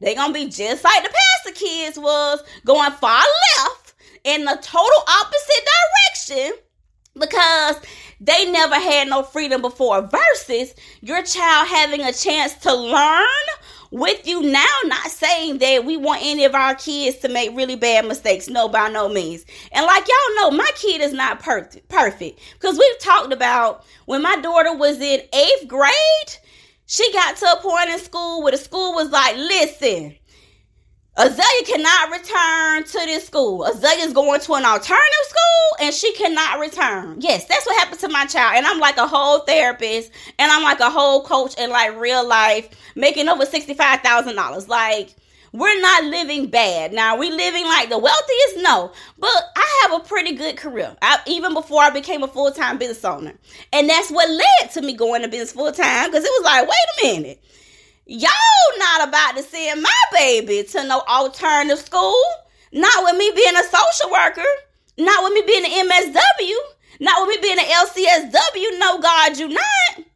they 0.00 0.14
gonna 0.14 0.32
be 0.32 0.46
just 0.46 0.84
like 0.84 1.02
the 1.02 1.10
pastor 1.10 1.58
kids 1.58 1.98
was, 1.98 2.42
going 2.64 2.92
far 2.92 3.22
left 3.58 3.94
in 4.24 4.44
the 4.44 4.58
total 4.62 5.02
opposite 5.08 5.68
direction 6.26 6.52
because 7.18 7.76
they 8.20 8.50
never 8.50 8.76
had 8.76 9.08
no 9.08 9.22
freedom 9.22 9.60
before 9.60 10.02
versus 10.02 10.74
your 11.00 11.22
child 11.22 11.68
having 11.68 12.02
a 12.02 12.12
chance 12.12 12.54
to 12.54 12.74
learn 12.74 13.26
with 13.90 14.26
you 14.26 14.42
now 14.42 14.66
not 14.84 15.06
saying 15.08 15.58
that 15.58 15.84
we 15.84 15.96
want 15.96 16.22
any 16.22 16.44
of 16.44 16.54
our 16.54 16.74
kids 16.74 17.18
to 17.18 17.28
make 17.28 17.56
really 17.56 17.76
bad 17.76 18.06
mistakes. 18.06 18.48
No 18.48 18.68
by 18.68 18.88
no 18.88 19.08
means. 19.08 19.44
And 19.72 19.86
like 19.86 20.06
y'all 20.06 20.36
know 20.36 20.50
my 20.50 20.70
kid 20.76 21.00
is 21.00 21.12
not 21.12 21.40
perfect 21.40 21.88
perfect. 21.88 22.40
Because 22.54 22.78
we've 22.78 22.98
talked 22.98 23.32
about 23.32 23.84
when 24.06 24.22
my 24.22 24.36
daughter 24.36 24.74
was 24.76 25.00
in 25.00 25.22
eighth 25.32 25.68
grade 25.68 25.92
she 26.90 27.12
got 27.12 27.36
to 27.36 27.44
a 27.44 27.60
point 27.60 27.90
in 27.90 27.98
school 27.98 28.42
where 28.42 28.52
the 28.52 28.58
school 28.58 28.94
was 28.94 29.10
like 29.10 29.36
listen 29.36 30.16
Azalea 31.20 31.64
cannot 31.66 32.12
return 32.12 32.84
to 32.84 33.06
this 33.06 33.26
school. 33.26 33.64
Azalea 33.64 34.04
is 34.04 34.12
going 34.12 34.40
to 34.40 34.54
an 34.54 34.64
alternative 34.64 35.24
school 35.24 35.84
and 35.84 35.92
she 35.92 36.12
cannot 36.12 36.60
return. 36.60 37.16
Yes, 37.18 37.44
that's 37.46 37.66
what 37.66 37.76
happened 37.80 37.98
to 38.00 38.08
my 38.08 38.24
child. 38.26 38.54
And 38.56 38.64
I'm 38.64 38.78
like 38.78 38.98
a 38.98 39.06
whole 39.08 39.40
therapist 39.40 40.12
and 40.38 40.52
I'm 40.52 40.62
like 40.62 40.78
a 40.78 40.88
whole 40.88 41.24
coach 41.24 41.58
in 41.58 41.70
like 41.70 41.98
real 41.98 42.24
life, 42.24 42.68
making 42.94 43.28
over 43.28 43.44
$65,000. 43.44 44.68
Like, 44.68 45.16
we're 45.50 45.80
not 45.80 46.04
living 46.04 46.50
bad. 46.50 46.92
Now, 46.92 47.16
we 47.16 47.32
living 47.32 47.64
like 47.64 47.88
the 47.88 47.98
wealthiest? 47.98 48.58
No. 48.58 48.92
But 49.18 49.42
I 49.56 49.80
have 49.82 50.00
a 50.00 50.04
pretty 50.04 50.36
good 50.36 50.56
career. 50.56 50.96
I, 51.02 51.18
even 51.26 51.52
before 51.52 51.82
I 51.82 51.90
became 51.90 52.22
a 52.22 52.28
full 52.28 52.52
time 52.52 52.78
business 52.78 53.04
owner. 53.04 53.34
And 53.72 53.90
that's 53.90 54.12
what 54.12 54.30
led 54.30 54.70
to 54.74 54.82
me 54.82 54.94
going 54.94 55.22
to 55.22 55.28
business 55.28 55.50
full 55.50 55.72
time 55.72 56.10
because 56.10 56.24
it 56.24 56.30
was 56.30 56.44
like, 56.44 56.68
wait 56.68 57.12
a 57.12 57.16
minute 57.16 57.44
Y'all 58.10 58.30
not 58.78 59.06
about 59.06 59.36
to 59.36 59.42
send 59.42 59.82
my 59.82 60.02
baby 60.14 60.62
to 60.62 60.82
no 60.84 61.00
alternative 61.00 61.78
school. 61.78 62.18
Not 62.72 63.04
with 63.04 63.18
me 63.18 63.30
being 63.36 63.54
a 63.54 63.62
social 63.62 64.10
worker. 64.10 64.48
Not 64.96 65.24
with 65.24 65.34
me 65.34 65.42
being 65.46 65.66
an 65.66 65.90
MSW. 65.90 66.54
Not 67.00 67.26
with 67.26 67.36
me 67.36 67.42
being 67.42 67.58
an 67.58 67.66
LCSW. 67.66 68.78
No, 68.78 68.98
God, 68.98 69.36
you 69.36 69.48
not. 69.48 70.06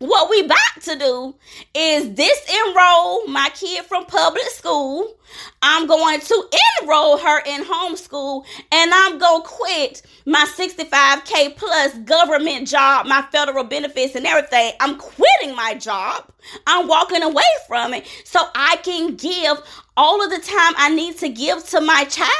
What 0.00 0.30
we 0.30 0.44
about 0.44 0.82
to 0.82 0.96
do 0.96 1.34
is 1.74 2.08
disenroll 2.10 3.26
my 3.26 3.50
kid 3.52 3.84
from 3.84 4.06
public 4.06 4.44
school. 4.44 5.16
I'm 5.60 5.88
going 5.88 6.20
to 6.20 6.48
enroll 6.80 7.18
her 7.18 7.40
in 7.40 7.64
homeschool 7.64 8.44
and 8.70 8.92
I'm 8.94 9.18
going 9.18 9.42
to 9.42 9.48
quit 9.48 10.02
my 10.24 10.46
65K 10.56 11.56
plus 11.56 11.98
government 11.98 12.68
job, 12.68 13.06
my 13.06 13.22
federal 13.32 13.64
benefits 13.64 14.14
and 14.14 14.24
everything. 14.24 14.72
I'm 14.78 14.98
quitting 14.98 15.56
my 15.56 15.74
job. 15.74 16.30
I'm 16.68 16.86
walking 16.86 17.24
away 17.24 17.42
from 17.66 17.92
it 17.92 18.06
so 18.24 18.40
I 18.54 18.76
can 18.84 19.16
give 19.16 19.60
all 19.96 20.22
of 20.22 20.30
the 20.30 20.38
time 20.38 20.74
I 20.76 20.94
need 20.94 21.18
to 21.18 21.28
give 21.28 21.66
to 21.70 21.80
my 21.80 22.04
child 22.04 22.30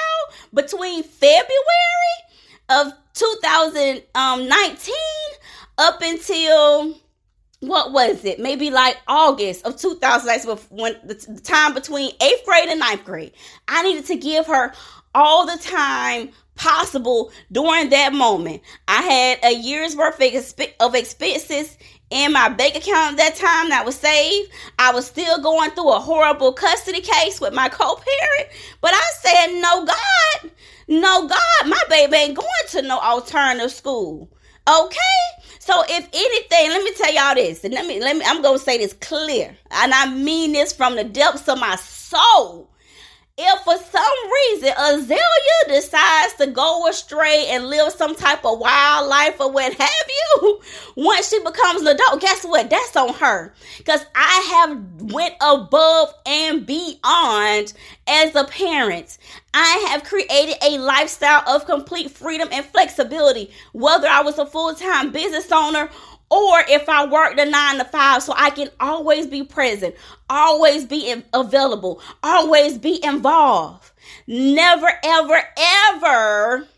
between 0.55 1.03
February 1.03 1.51
of 2.69 2.93
2019 3.15 4.07
um, 4.15 4.49
up 5.77 6.03
until 6.03 6.95
what 7.61 7.93
was 7.93 8.25
it? 8.25 8.39
Maybe 8.39 8.71
like 8.71 8.97
August 9.07 9.67
of 9.67 9.77
2000, 9.77 10.59
when 10.71 10.97
the 11.05 11.41
time 11.43 11.75
between 11.75 12.13
eighth 12.21 12.45
grade 12.45 12.69
and 12.69 12.81
ninth 12.81 13.05
grade. 13.05 13.33
I 13.67 13.83
needed 13.83 14.07
to 14.07 14.17
give 14.17 14.47
her 14.47 14.73
all 15.15 15.47
the 15.47 15.59
time 15.61 16.31
possible 16.55 17.33
during 17.51 17.91
that 17.91 18.13
moment. 18.13 18.63
I 18.87 19.03
had 19.03 19.39
a 19.45 19.55
year's 19.55 19.97
worth 19.97 20.21
of 20.81 20.95
expenses 20.95 21.79
in 22.11 22.33
my 22.33 22.49
bank 22.49 22.77
account 22.77 23.13
at 23.13 23.17
that 23.19 23.37
time 23.37 23.71
that 23.71 23.85
was 23.85 23.97
saved. 23.97 24.51
I 24.79 24.93
was 24.93 25.07
still 25.07 25.43
going 25.43 25.71
through 25.73 25.93
a 25.93 26.01
horrible 26.01 26.53
custody 26.53 27.01
case 27.01 27.41
with 27.41 27.53
my 27.53 27.69
co-parent, 27.69 28.49
but 28.81 28.93
I 28.95 29.11
said, 29.21 29.61
"No, 29.61 29.85
God, 29.85 30.51
no, 30.89 31.29
God, 31.29 31.67
my 31.69 31.83
baby 31.89 32.17
ain't 32.17 32.37
going 32.37 32.49
to 32.71 32.83
no 32.83 32.99
alternative 32.99 33.73
school." 33.73 34.31
Okay? 34.69 34.99
So 35.61 35.83
if 35.89 36.09
anything, 36.13 36.71
let 36.71 36.83
me 36.83 36.93
tell 36.95 37.13
y'all 37.13 37.35
this, 37.35 37.65
and 37.65 37.75
let 37.75 37.87
me 37.87 38.01
let 38.01 38.17
me 38.17 38.25
I'm 38.27 38.43
gonna 38.43 38.59
say 38.59 38.79
this 38.79 38.95
clear, 38.95 39.57
and 39.71 39.93
I 39.93 40.11
mean 40.11 40.53
this 40.53 40.73
from 40.73 40.97
the 40.97 41.05
depths 41.05 41.49
of 41.49 41.59
my 41.59 41.77
soul. 41.77 42.71
If 43.41 43.61
for 43.61 43.77
some 43.77 44.31
reason 44.33 44.71
Azalea 44.77 45.21
decides 45.69 46.35
to 46.39 46.49
go 46.49 46.89
astray 46.89 47.47
and 47.51 47.69
live 47.69 47.93
some 47.93 48.17
type 48.17 48.45
of 48.45 48.59
wild 48.59 49.09
life 49.09 49.41
or 49.41 49.53
what 49.53 49.73
have 49.75 50.09
you, 50.09 50.61
once 50.97 51.29
she 51.29 51.39
becomes 51.45 51.83
an 51.83 51.89
adult, 51.89 52.21
guess 52.21 52.45
what? 52.45 52.69
That's 52.69 52.97
on 52.97 53.15
her. 53.15 53.55
Because 53.77 54.05
I 54.17 54.67
have 54.67 55.13
went 55.13 55.35
above 55.41 56.13
and 56.27 56.67
beyond 56.67 57.73
as 58.09 58.35
a 58.35 58.45
parent. 58.45 59.19
I 59.61 59.89
have 59.91 60.05
created 60.05 60.55
a 60.63 60.79
lifestyle 60.79 61.43
of 61.49 61.67
complete 61.67 62.13
freedom 62.13 62.49
and 62.53 62.65
flexibility, 62.65 63.51
whether 63.73 64.07
I 64.07 64.23
was 64.23 64.39
a 64.39 64.47
full 64.47 64.73
time 64.73 65.11
business 65.11 65.51
owner 65.51 65.91
or 66.31 66.61
if 66.69 66.89
I 66.89 67.07
worked 67.07 67.41
a 67.41 67.45
nine 67.45 67.79
to 67.79 67.85
five, 67.85 68.23
so 68.23 68.35
I 68.37 68.51
can 68.51 68.71
always 68.79 69.27
be 69.27 69.43
present, 69.43 69.97
always 70.31 70.85
be 70.85 71.25
available, 71.33 72.01
always 72.23 72.79
be 72.79 73.05
involved. 73.05 73.91
Never, 74.29 74.93
ever, 75.03 75.43
ever, 75.91 76.69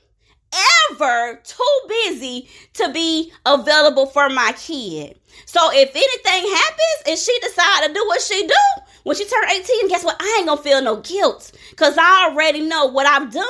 ever 0.90 1.40
too 1.44 1.80
busy 1.86 2.48
to 2.74 2.90
be 2.92 3.30
available 3.44 4.06
for 4.06 4.30
my 4.30 4.54
kid. 4.56 5.18
So 5.44 5.60
if 5.72 5.94
anything 5.94 6.50
happens 6.50 7.02
and 7.08 7.18
she 7.18 7.38
decide 7.40 7.88
to 7.88 7.92
do 7.92 8.04
what 8.06 8.22
she 8.22 8.46
do, 8.46 8.79
when 9.02 9.16
she 9.16 9.24
turn 9.26 9.44
18, 9.50 9.88
guess 9.88 10.04
what? 10.04 10.16
I 10.20 10.36
ain't 10.38 10.48
gonna 10.48 10.60
feel 10.60 10.82
no 10.82 10.96
guilt 10.96 11.52
because 11.70 11.96
I 11.98 12.28
already 12.30 12.60
know 12.60 12.86
what 12.86 13.06
I've 13.06 13.32
done 13.32 13.46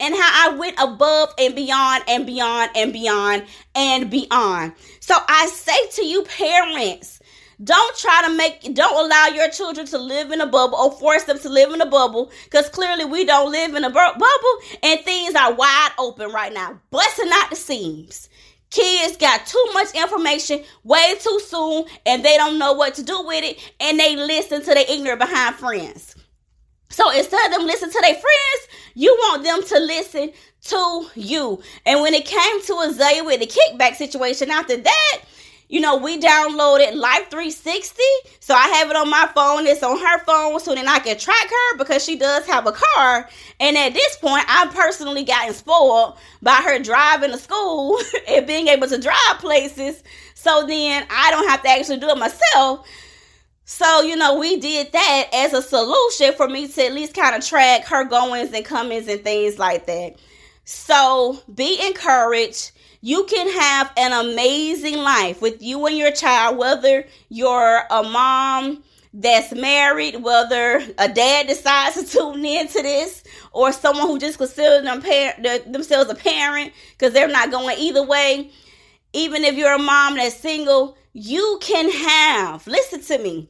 and 0.00 0.14
how 0.14 0.50
I 0.50 0.56
went 0.56 0.76
above 0.78 1.34
and 1.38 1.54
beyond 1.54 2.04
and 2.08 2.26
beyond 2.26 2.70
and 2.76 2.92
beyond 2.92 3.44
and 3.74 4.10
beyond. 4.10 4.72
So 5.00 5.14
I 5.28 5.46
say 5.46 5.88
to 6.02 6.06
you, 6.06 6.22
parents, 6.24 7.20
don't 7.62 7.96
try 7.96 8.22
to 8.26 8.34
make, 8.36 8.74
don't 8.74 9.06
allow 9.06 9.28
your 9.28 9.48
children 9.48 9.86
to 9.86 9.98
live 9.98 10.30
in 10.30 10.40
a 10.40 10.46
bubble 10.46 10.76
or 10.76 10.92
force 10.92 11.24
them 11.24 11.38
to 11.38 11.48
live 11.48 11.72
in 11.72 11.80
a 11.80 11.86
bubble 11.86 12.30
because 12.44 12.68
clearly 12.68 13.06
we 13.06 13.24
don't 13.24 13.50
live 13.50 13.74
in 13.74 13.82
a 13.82 13.90
bubble 13.90 14.20
and 14.82 15.00
things 15.00 15.34
are 15.34 15.54
wide 15.54 15.90
open 15.98 16.30
right 16.32 16.52
now, 16.52 16.78
busting 16.90 17.30
out 17.32 17.50
the 17.50 17.56
seams. 17.56 18.28
Kids 18.70 19.16
got 19.16 19.46
too 19.46 19.64
much 19.72 19.94
information 19.94 20.62
way 20.84 21.14
too 21.20 21.40
soon 21.46 21.84
and 22.04 22.24
they 22.24 22.36
don't 22.36 22.58
know 22.58 22.72
what 22.72 22.94
to 22.94 23.02
do 23.02 23.22
with 23.24 23.44
it 23.44 23.72
and 23.80 23.98
they 23.98 24.16
listen 24.16 24.60
to 24.60 24.74
their 24.74 24.84
ignorant 24.88 25.20
behind 25.20 25.54
friends. 25.56 26.16
So 26.90 27.10
instead 27.10 27.46
of 27.46 27.52
them 27.52 27.66
listening 27.66 27.92
to 27.92 28.00
their 28.00 28.14
friends, 28.14 28.68
you 28.94 29.14
want 29.14 29.44
them 29.44 29.62
to 29.62 29.78
listen 29.78 30.32
to 30.62 31.06
you. 31.14 31.62
And 31.84 32.00
when 32.00 32.14
it 32.14 32.24
came 32.24 32.62
to 32.62 32.78
Azalea 32.88 33.24
with 33.24 33.40
the 33.40 33.46
kickback 33.46 33.96
situation 33.96 34.50
after 34.50 34.76
that, 34.76 35.18
you 35.68 35.80
know, 35.80 35.96
we 35.96 36.20
downloaded 36.20 36.94
Life 36.94 37.28
360. 37.30 38.02
So 38.40 38.54
I 38.54 38.68
have 38.68 38.90
it 38.90 38.96
on 38.96 39.10
my 39.10 39.28
phone. 39.34 39.66
It's 39.66 39.82
on 39.82 39.98
her 39.98 40.18
phone. 40.24 40.60
So 40.60 40.74
then 40.74 40.86
I 40.86 41.00
can 41.00 41.18
track 41.18 41.48
her 41.48 41.78
because 41.78 42.04
she 42.04 42.16
does 42.16 42.46
have 42.46 42.66
a 42.66 42.72
car. 42.72 43.28
And 43.58 43.76
at 43.76 43.92
this 43.92 44.16
point, 44.16 44.44
I've 44.48 44.72
personally 44.72 45.24
gotten 45.24 45.54
spoiled 45.54 46.18
by 46.40 46.60
her 46.64 46.78
driving 46.78 47.32
to 47.32 47.38
school 47.38 47.98
and 48.28 48.46
being 48.46 48.68
able 48.68 48.86
to 48.88 48.98
drive 48.98 49.38
places. 49.38 50.02
So 50.34 50.64
then 50.66 51.04
I 51.10 51.30
don't 51.32 51.48
have 51.48 51.62
to 51.62 51.68
actually 51.68 51.98
do 51.98 52.10
it 52.10 52.18
myself. 52.18 52.86
So, 53.64 54.02
you 54.02 54.14
know, 54.14 54.38
we 54.38 54.58
did 54.58 54.92
that 54.92 55.28
as 55.32 55.52
a 55.52 55.60
solution 55.60 56.34
for 56.34 56.48
me 56.48 56.68
to 56.68 56.86
at 56.86 56.92
least 56.92 57.14
kind 57.14 57.34
of 57.34 57.44
track 57.44 57.84
her 57.86 58.04
goings 58.04 58.52
and 58.52 58.64
comings 58.64 59.08
and 59.08 59.24
things 59.24 59.58
like 59.58 59.86
that. 59.86 60.14
So 60.64 61.42
be 61.52 61.84
encouraged 61.84 62.70
you 63.06 63.24
can 63.26 63.48
have 63.60 63.92
an 63.96 64.26
amazing 64.26 64.98
life 64.98 65.40
with 65.40 65.62
you 65.62 65.86
and 65.86 65.96
your 65.96 66.10
child, 66.10 66.58
whether 66.58 67.06
you're 67.28 67.82
a 67.88 68.02
mom 68.02 68.82
that's 69.14 69.52
married, 69.52 70.20
whether 70.24 70.82
a 70.98 71.08
dad 71.08 71.46
decides 71.46 71.94
to 71.94 72.04
tune 72.04 72.44
into 72.44 72.82
this, 72.82 73.22
or 73.52 73.70
someone 73.70 74.08
who 74.08 74.18
just 74.18 74.38
considers 74.38 74.82
them 74.82 75.00
par- 75.00 75.62
themselves 75.70 76.10
a 76.10 76.16
parent 76.16 76.72
because 76.98 77.12
they're 77.12 77.28
not 77.28 77.52
going 77.52 77.78
either 77.78 78.02
way. 78.02 78.50
Even 79.12 79.44
if 79.44 79.54
you're 79.54 79.76
a 79.76 79.78
mom 79.78 80.16
that's 80.16 80.34
single, 80.34 80.98
you 81.12 81.60
can 81.62 81.88
have, 81.88 82.66
listen 82.66 83.00
to 83.02 83.22
me, 83.22 83.48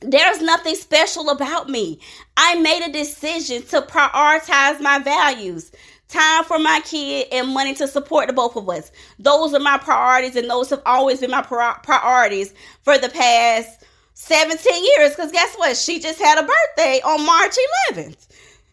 there's 0.00 0.42
nothing 0.42 0.74
special 0.74 1.30
about 1.30 1.68
me. 1.68 2.00
I 2.36 2.58
made 2.60 2.84
a 2.84 2.92
decision 2.92 3.62
to 3.68 3.82
prioritize 3.82 4.80
my 4.80 4.98
values 4.98 5.70
time 6.08 6.44
for 6.44 6.58
my 6.58 6.80
kid, 6.84 7.28
and 7.32 7.48
money 7.48 7.74
to 7.74 7.88
support 7.88 8.28
the 8.28 8.32
both 8.32 8.56
of 8.56 8.68
us. 8.68 8.92
Those 9.18 9.54
are 9.54 9.60
my 9.60 9.78
priorities, 9.78 10.36
and 10.36 10.48
those 10.48 10.70
have 10.70 10.82
always 10.86 11.20
been 11.20 11.30
my 11.30 11.42
priorities 11.42 12.54
for 12.82 12.98
the 12.98 13.08
past 13.08 13.84
17 14.14 14.84
years 14.84 15.10
because 15.10 15.32
guess 15.32 15.54
what? 15.56 15.76
She 15.76 16.00
just 16.00 16.18
had 16.20 16.38
a 16.38 16.46
birthday 16.46 17.00
on 17.04 17.24
March 17.24 17.54
11th. 17.90 18.26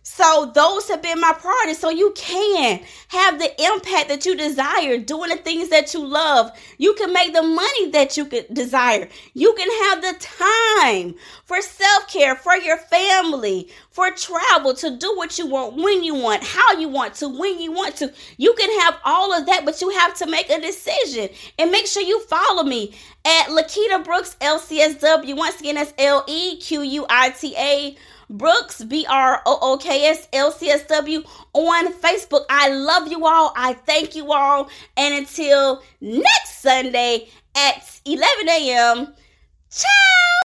So 0.06 0.52
those 0.54 0.90
have 0.90 1.02
been 1.02 1.22
my 1.22 1.32
priorities. 1.32 1.80
So 1.80 1.90
you 1.90 2.12
can 2.16 2.82
have 3.08 3.40
the 3.40 3.50
impact 3.64 4.10
that 4.10 4.26
you 4.26 4.36
desire, 4.36 4.98
doing 4.98 5.30
the 5.30 5.38
things 5.38 5.70
that 5.70 5.94
you 5.94 6.06
love. 6.06 6.52
You 6.78 6.94
can 6.96 7.14
make 7.14 7.34
the 7.34 7.42
money 7.42 7.90
that 7.92 8.18
you 8.18 8.26
could 8.26 8.54
desire. 8.54 9.08
You 9.34 9.54
can 9.58 9.70
have 9.86 10.02
the 10.02 10.20
time 10.20 11.16
for 11.46 11.62
self-care, 11.62 12.36
for 12.36 12.56
your 12.58 12.78
family, 12.78 13.70
for 13.92 14.12
travel, 14.12 14.74
to 14.76 14.98
do 14.98 15.16
what 15.16 15.40
you 15.40 15.48
want, 15.48 15.78
when 15.78 16.04
you 16.04 16.16
want, 16.16 16.44
how 16.44 16.74
you 16.74 16.90
want 16.90 17.16
to, 17.16 17.30
when 17.30 17.62
you 17.62 17.72
want 17.72 17.96
to. 17.98 18.12
You 18.36 18.54
can 18.56 18.80
have 18.82 19.00
all 19.06 19.34
of 19.34 19.46
that, 19.46 19.64
but 19.64 19.80
you 19.80 19.90
have 19.92 20.16
to 20.16 20.28
make 20.28 20.50
a 20.50 20.60
decision. 20.60 21.30
And 21.58 21.72
make 21.72 21.88
sure 21.88 22.04
you 22.04 22.20
follow 22.24 22.64
me 22.64 22.94
at 23.24 23.48
Lequita 23.48 24.04
Brooks 24.04 24.36
LCSW. 24.42 25.38
Once 25.38 25.62
again, 25.62 25.76
that's 25.76 25.94
L 25.98 26.26
E 26.28 26.58
Q 26.58 26.82
U 26.82 27.06
I 27.10 27.30
T 27.30 27.56
A 27.58 27.96
Brooks, 28.34 28.84
B 28.84 29.06
R 29.08 29.42
O 29.46 29.60
O 29.62 29.78
K 29.78 30.08
S 30.08 30.28
L 30.34 30.52
C 30.52 30.70
S 30.70 30.86
W 30.88 31.24
on 31.54 31.94
Facebook. 31.94 32.46
I 32.50 32.70
love 32.70 33.08
you 33.08 33.26
all. 33.26 33.54
I 33.56 33.74
thank 33.74 34.16
you 34.16 34.34
all. 34.34 34.70
And 34.98 35.14
until 35.14 35.84
next 36.02 36.62
Sunday 36.62 37.30
at 37.56 38.00
11 38.06 38.50
a.m., 38.50 39.14
ciao. 39.70 40.43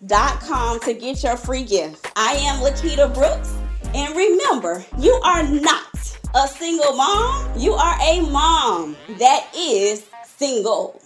singlemomsbrunch.com 0.05 0.79
to 0.81 0.93
get 0.93 1.23
your 1.23 1.37
free 1.37 1.63
gift. 1.63 2.11
I 2.15 2.33
am 2.33 2.61
Lequita 2.61 3.13
Brooks. 3.13 3.53
And 3.93 4.15
remember, 4.15 4.83
you 4.99 5.13
are 5.23 5.43
not 5.43 6.17
a 6.35 6.47
single 6.47 6.95
mom, 6.97 7.57
you 7.57 7.73
are 7.73 7.97
a 8.01 8.21
mom 8.29 8.95
that 9.19 9.47
is 9.55 10.05
single. 10.25 11.01